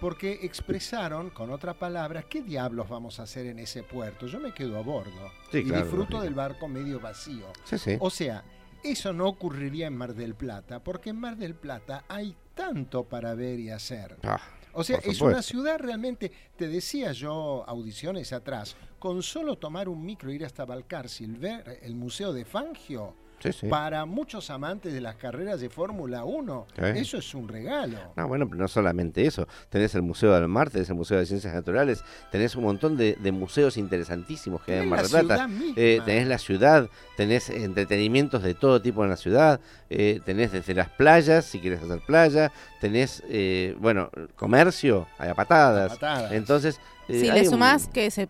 [0.00, 4.26] porque expresaron con otra palabra qué diablos vamos a hacer en ese puerto.
[4.26, 7.46] Yo me quedo a bordo Sí, y claro, disfruto del barco medio vacío.
[7.64, 7.96] Sí, sí.
[8.00, 8.44] O sea,
[8.82, 13.34] eso no ocurriría en Mar del Plata, porque en Mar del Plata hay tanto para
[13.34, 14.16] ver y hacer.
[14.22, 14.40] Ah,
[14.76, 20.04] O sea, es una ciudad realmente, te decía yo audiciones atrás, con solo tomar un
[20.04, 23.66] micro, ir hasta Valcárcel, ver el Museo de Fangio, sí, sí.
[23.68, 26.82] para muchos amantes de las carreras de Fórmula 1, Sí.
[26.96, 27.98] eso es un regalo.
[28.16, 29.46] No, bueno, pero no solamente eso.
[29.68, 33.16] Tenés el Museo del Mar, tenés el Museo de Ciencias Naturales, tenés un montón de,
[33.20, 35.48] de museos interesantísimos que hay en Mar del Plata.
[35.76, 39.60] Eh, tenés la ciudad, tenés entretenimientos de todo tipo en la ciudad,
[39.90, 45.34] eh, tenés desde las playas, si quieres hacer playa, tenés, eh, bueno, comercio, hay a
[45.34, 45.92] patadas.
[45.92, 46.32] A patadas.
[46.32, 48.28] Entonces, eh, Si le un- sumás que se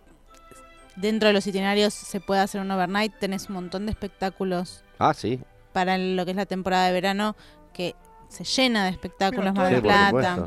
[0.96, 5.14] dentro de los itinerarios se puede hacer un overnight, tenés un montón de espectáculos Ah,
[5.14, 5.40] sí,
[5.72, 7.36] para lo que es la temporada de verano
[7.72, 7.94] que
[8.28, 10.46] se llena de espectáculos Mar del Plata.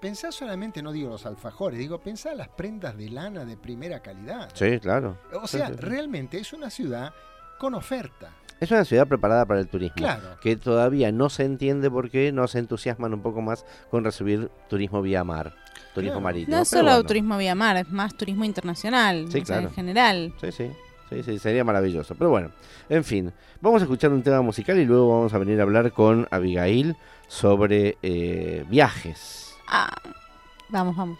[0.00, 4.48] Pensá solamente, no digo los alfajores, digo, pensá las prendas de lana de primera calidad.
[4.54, 5.18] sí, claro.
[5.42, 5.80] O sea, sí, sí.
[5.80, 7.12] realmente es una ciudad
[7.58, 8.32] con oferta.
[8.60, 9.96] Es una ciudad preparada para el turismo.
[9.96, 10.38] Claro.
[10.40, 14.50] Que todavía no se entiende por qué no se entusiasman un poco más con recibir
[14.68, 15.54] turismo vía mar,
[15.94, 16.24] turismo Claro.
[16.24, 16.56] marítimo.
[16.56, 17.04] No solo bueno.
[17.04, 19.68] turismo vía mar, es más turismo internacional, Sí, o sea, claro.
[19.68, 20.32] en general.
[20.40, 20.70] Sí, sí,
[21.10, 22.14] sí, sí, sería maravilloso.
[22.14, 22.50] Pero bueno,
[22.88, 25.92] en fin, vamos a escuchar un tema musical y luego vamos a venir a hablar
[25.92, 26.96] con Abigail
[27.28, 29.54] sobre eh, viajes.
[29.66, 29.90] Ah,
[30.68, 31.18] vamos, vamos.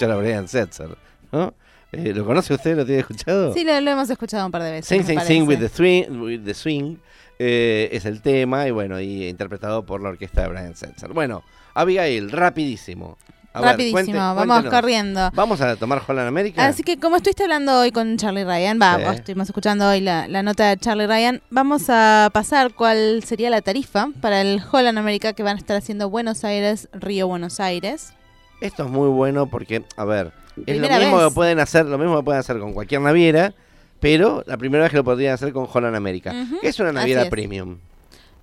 [0.00, 0.96] Escuchar a Brian Setzer,
[1.32, 1.54] ¿no?
[1.92, 2.76] Eh, ¿Lo conoce usted?
[2.76, 3.52] ¿Lo tiene escuchado?
[3.52, 4.86] Sí, lo, lo hemos escuchado un par de veces.
[4.86, 6.96] Sing, sing, sing with the swing, with the swing
[7.38, 11.12] eh, es el tema y bueno, y interpretado por la orquesta de Brian Setzer.
[11.12, 11.42] Bueno,
[11.74, 13.18] Abigail, rapidísimo.
[13.52, 14.74] A ver, Rapidísimo, cuente- vamos cuéntenos.
[14.80, 15.30] corriendo.
[15.34, 16.64] ¿Vamos a tomar Holland América?
[16.64, 19.16] Así que como estuviste hablando hoy con Charlie Ryan, va, Sí.
[19.16, 23.60] estuvimos escuchando hoy la, la nota de Charlie Ryan, vamos a pasar cuál sería la
[23.60, 28.12] tarifa para el Holland America que van a estar haciendo Buenos Aires, Río Buenos Aires.
[28.60, 30.32] Esto es muy bueno porque, a ver,
[30.66, 31.28] es lo mismo vez.
[31.28, 33.54] que pueden hacer, lo mismo que pueden hacer con cualquier naviera,
[34.00, 36.20] pero la primera vez que lo podrían hacer con Holland
[36.60, 37.30] que es una naviera es.
[37.30, 37.78] premium.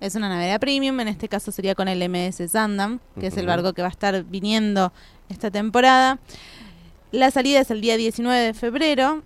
[0.00, 3.46] Es una naviera premium, en este caso sería con el MS Sandam, que es el
[3.46, 4.92] barco que va a estar viniendo
[5.28, 6.18] esta temporada.
[7.10, 9.22] La salida es el día 19 de febrero,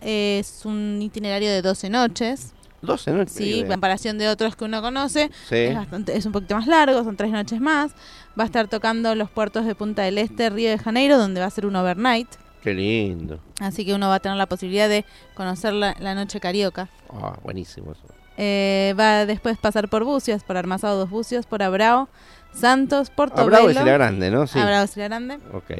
[0.00, 2.54] es un itinerario de 12 noches.
[2.84, 3.24] 12, ¿no?
[3.26, 5.56] Sí, en comparación de otros que uno conoce, Sí.
[5.56, 7.92] es, bastante, es un poquito más largo, son tres noches más.
[8.38, 11.46] Va a estar tocando los puertos de Punta del Este, Río de Janeiro, donde va
[11.46, 12.28] a ser un overnight.
[12.62, 13.40] Qué lindo.
[13.60, 15.04] Así que uno va a tener la posibilidad de
[15.34, 16.88] conocer la, la noche carioca.
[17.10, 18.02] Ah, buenísimo eso.
[18.36, 22.08] Eh, va a después pasar por Bucios, por Armasado dos Bucios, por Abrao,
[22.52, 23.46] Santos, Portobelo.
[23.50, 24.46] Bravo y Isla Grande, ¿no?
[24.46, 24.58] Sí.
[24.58, 25.70] Abrao, Isla Grande, Ok.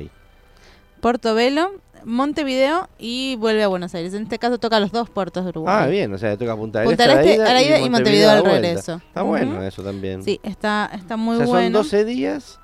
[1.00, 1.72] Portobelo,
[2.04, 4.14] Montevideo y vuelve a Buenos Aires.
[4.14, 5.74] En este caso toca los dos puertos de Uruguay.
[5.78, 7.78] Ah, bien, o sea, toca Punta del Punta Este a la ida a la ida
[7.80, 8.96] y Montevideo al regreso.
[9.06, 9.30] Está Ujú.
[9.30, 10.22] bueno eso también.
[10.22, 11.78] Sí, está, está muy o sea, bueno.
[11.82, 12.60] son 12 días.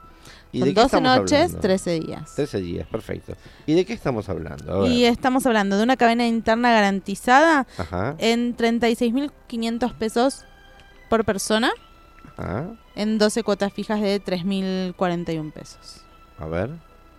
[0.52, 1.60] ¿Y Son de qué 12 estamos noches, hablando?
[1.60, 2.34] 13 días.
[2.34, 3.34] 13 días, perfecto.
[3.66, 4.72] ¿Y de qué estamos hablando?
[4.74, 4.90] A ver.
[4.90, 8.16] Y estamos hablando de una cabina interna garantizada Ajá.
[8.18, 10.44] en 36.500 pesos
[11.08, 11.70] por persona,
[12.36, 12.66] ajá.
[12.96, 16.02] en 12 cuotas fijas de 3.041 pesos.
[16.38, 16.70] A ver.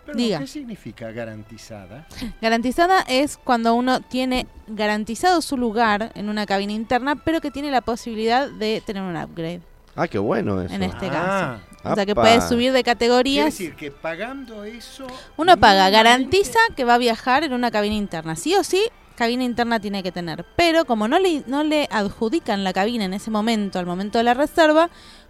[0.05, 0.39] Pero, Diga.
[0.39, 2.07] ¿Qué significa garantizada?
[2.41, 7.69] Garantizada es cuando uno tiene garantizado su lugar en una cabina interna, pero que tiene
[7.71, 9.61] la posibilidad de tener un upgrade
[9.95, 10.73] Ah, qué bueno eso.
[10.73, 11.91] en este Ah, caso.
[11.91, 13.45] O sea que puede subir de categorías.
[13.45, 15.05] decir que pagando eso...
[15.37, 18.35] Uno paga, garantiza que va a viajar en una cabina interna.
[18.35, 18.81] Sí o sí,
[19.15, 20.45] cabina interna tiene que tener.
[20.55, 24.23] Pero como no le, no le adjudican la cabina en ese momento, al momento de
[24.23, 24.89] la reserva,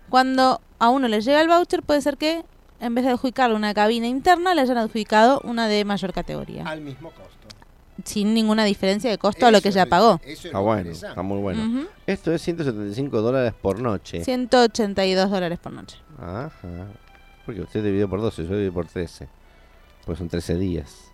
[0.10, 2.44] cuando a uno le llega el voucher, puede ser que
[2.82, 6.66] en vez de adjudicarle una cabina interna, le hayan adjudicado una de mayor categoría.
[6.66, 7.32] Al mismo costo.
[8.04, 10.20] Sin ninguna diferencia de costo a lo que es ya pagó.
[10.24, 11.64] Eso es Está lo bueno, está muy bueno.
[11.64, 11.88] Ujú.
[12.08, 14.24] Esto es 175 dólares por noche.
[14.24, 15.98] 182 dólares por noche.
[16.18, 16.50] Ajá.
[17.46, 19.28] Porque usted dividió por 12, yo divido por 13.
[20.06, 21.11] Pues son 13 días.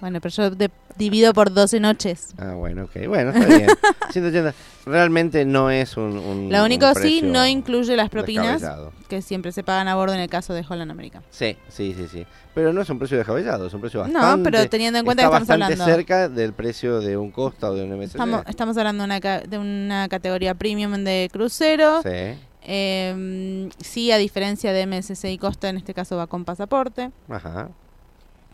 [0.00, 2.34] Bueno, pero yo de- divido por 12 noches.
[2.38, 3.06] Ah, bueno, ok.
[3.08, 3.66] Bueno, está bien.
[4.10, 4.54] 180.
[4.84, 6.18] Realmente no es un.
[6.18, 8.62] un Lo único un sí, no incluye las propinas
[9.08, 11.22] que siempre se pagan a bordo en el caso de Holland America.
[11.30, 12.26] Sí, sí, sí, sí.
[12.54, 14.50] Pero no es un precio descabellado, es un precio No, bastante.
[14.50, 17.70] pero teniendo en cuenta está que estamos bastante hablando- cerca del precio de un Costa
[17.70, 18.16] o de un MSC.
[18.16, 22.02] Estamos, estamos hablando de una, de una categoría premium de crucero.
[22.02, 22.38] Sí.
[22.68, 27.10] Eh, sí, a diferencia de MSC y Costa, en este caso va con pasaporte.
[27.28, 27.68] Ajá.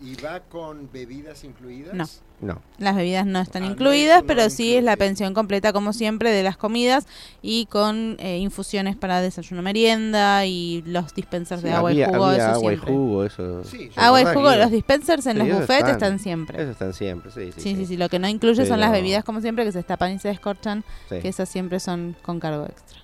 [0.03, 1.95] ¿Y va con bebidas incluidas?
[1.95, 2.07] No.
[2.41, 2.61] No.
[2.79, 5.93] Las bebidas no están Ah, incluidas, eso no pero sí es la pensión completa, como
[5.93, 7.07] siempre, de las comidas
[7.41, 12.25] y con eh, infusiones para desayuno merienda y los dispensers de agua había, y jugo.
[12.25, 12.93] había eso agua y siempre.
[12.93, 13.63] jugo, eso.
[13.65, 15.91] Sí, ¿se Agua y jugo, los dispensers en Sí, los buffets están.
[15.93, 16.59] están siempre.
[16.63, 17.61] Esos están siempre, sí, sí.
[17.61, 17.97] Sí, sí, sí.
[17.97, 20.83] Lo que no incluye son las bebidas, como siempre, que se destapan y se descorchan,
[21.11, 21.21] Sí.
[21.21, 22.99] que esas siempre son con cargo extra.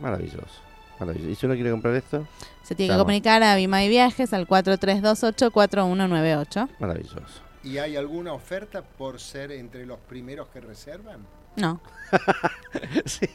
[0.00, 0.60] Maravilloso.
[1.04, 1.30] Maravilloso.
[1.30, 2.26] ¿Y si uno quiere comprar esto?
[2.62, 6.68] Se tiene que comunicar a Bimay Viajes al 4328-4198.
[6.78, 7.42] Maravilloso.
[7.64, 11.20] ¿Y hay alguna oferta por ser entre los primeros que reservan?
[11.54, 11.82] No,
[13.04, 13.26] Sí.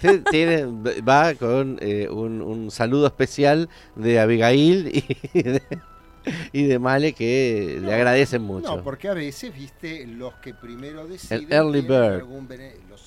[0.30, 0.64] Tiene-
[1.02, 5.62] va con eh, un, un saludo especial de Abigail y de,
[6.52, 8.76] y de Male que le agradecen mucho.
[8.76, 11.46] No, porque a veces, viste, los que primero deciden...
[11.52, 12.14] early tienen bird.
[12.20, 12.48] algún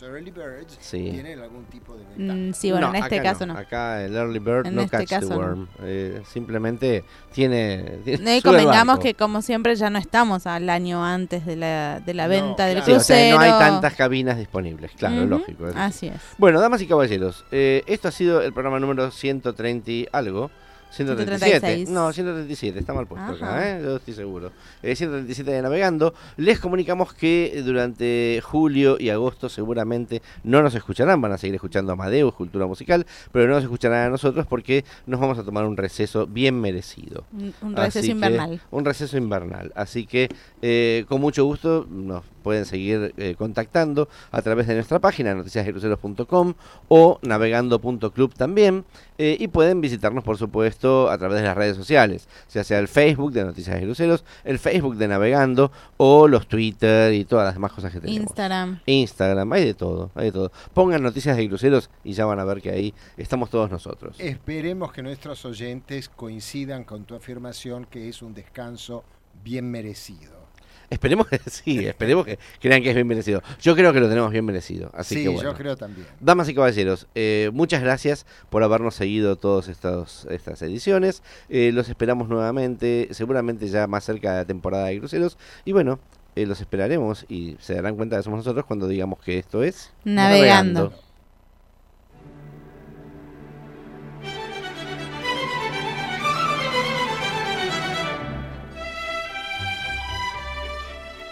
[0.04, 1.10] early birds Sí.
[1.12, 2.34] tienen algún tipo de ventaja.
[2.39, 3.58] Mm, sí, bueno, No, en este acá caso no.
[3.58, 5.36] Acá el early bird En no este catch the no.
[5.38, 5.68] worm.
[5.84, 7.99] Eh, simplemente tiene.
[8.04, 12.14] tiene- Y convengamos que, como siempre, ya no estamos al año antes de la, de
[12.14, 12.86] la No, venta del claro.
[12.86, 13.38] Sí, o sea, crucero.
[13.38, 15.66] no hay tantas cabinas disponibles, claro, lógico.
[15.76, 16.22] Así es.
[16.38, 20.51] Bueno, damas y caballeros, eh, esto ha sido el programa número 130 y algo.
[20.94, 21.60] 137.
[21.60, 21.89] 136.
[21.89, 23.56] No, 137, está mal puesto Ajá.
[23.56, 23.82] acá, ¿eh?
[23.84, 24.52] yo estoy seguro.
[24.82, 26.14] Eh, 137 de Navegando.
[26.38, 31.91] Les comunicamos que durante julio y agosto seguramente no nos escucharán, van a seguir escuchando
[31.91, 35.66] a Amadeus, Cultura Musical, pero no nos escucharán a nosotros porque nos vamos a tomar
[35.66, 37.24] un receso bien merecido.
[37.62, 38.62] Un, receso que- invernal.
[38.72, 39.72] un receso invernal.
[39.76, 40.30] Así que
[40.62, 46.54] eh, con mucho gusto nos pueden seguir eh, contactando a través de nuestra página noticiasdecruceros.com
[46.89, 48.84] o navegando.club también.
[49.18, 52.80] eh, y pueden visitarnos, por supuesto, esto a través de las redes sociales, ya sea
[52.80, 57.46] el Facebook de Noticias de Cruceros, el Facebook de Navegando o los Twitter y todas
[57.46, 58.22] las demás cosas que tenemos.
[58.22, 58.82] Instagram.
[58.86, 60.52] Instagram, hay de todo, hay de todo.
[60.74, 64.20] Pongan Noticias de Cruceros y ya van a ver que ahí estamos todos nosotros.
[64.20, 69.06] Esperemos que nuestros oyentes coincidan con tu afirmación que es un descanso
[69.42, 70.43] bien merecido.
[70.90, 73.42] Esperemos que sí, esperemos que crean que es bien merecido.
[73.62, 74.92] Yo creo que lo tenemos bien merecido.
[74.94, 75.52] Así sí, que bueno.
[75.52, 76.08] yo creo también.
[76.20, 81.24] Damas y caballeros, eh, muchas gracias por habernos seguido todas estas ediciones.
[81.50, 85.38] Eh, los esperamos nuevamente, seguramente ya más cerca de la temporada de cruceros.
[85.66, 86.00] Y bueno,
[86.36, 89.92] eh, los esperaremos y se darán cuenta que somos nosotros cuando digamos que esto es
[90.04, 90.94] Navegando.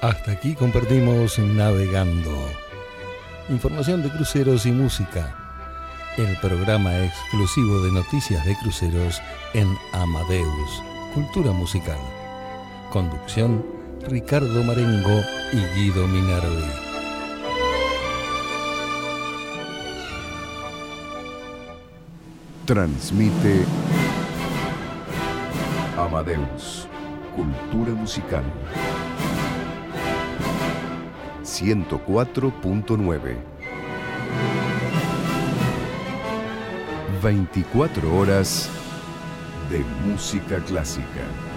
[0.01, 2.35] Hasta aquí compartimos Navegando.
[3.49, 5.35] Información de cruceros y música.
[6.17, 9.21] El programa exclusivo de noticias de cruceros
[9.53, 10.81] en Amadeus,
[11.13, 11.99] Cultura Musical.
[12.89, 13.63] Conducción,
[14.07, 15.21] Ricardo Marengo
[15.53, 16.71] y Guido Minardi.
[22.65, 23.65] Transmite
[25.95, 26.87] Amadeus,
[27.35, 28.43] Cultura Musical.
[31.43, 33.37] 104.9.
[37.21, 38.69] 24 horas
[39.69, 41.50] de música clásica.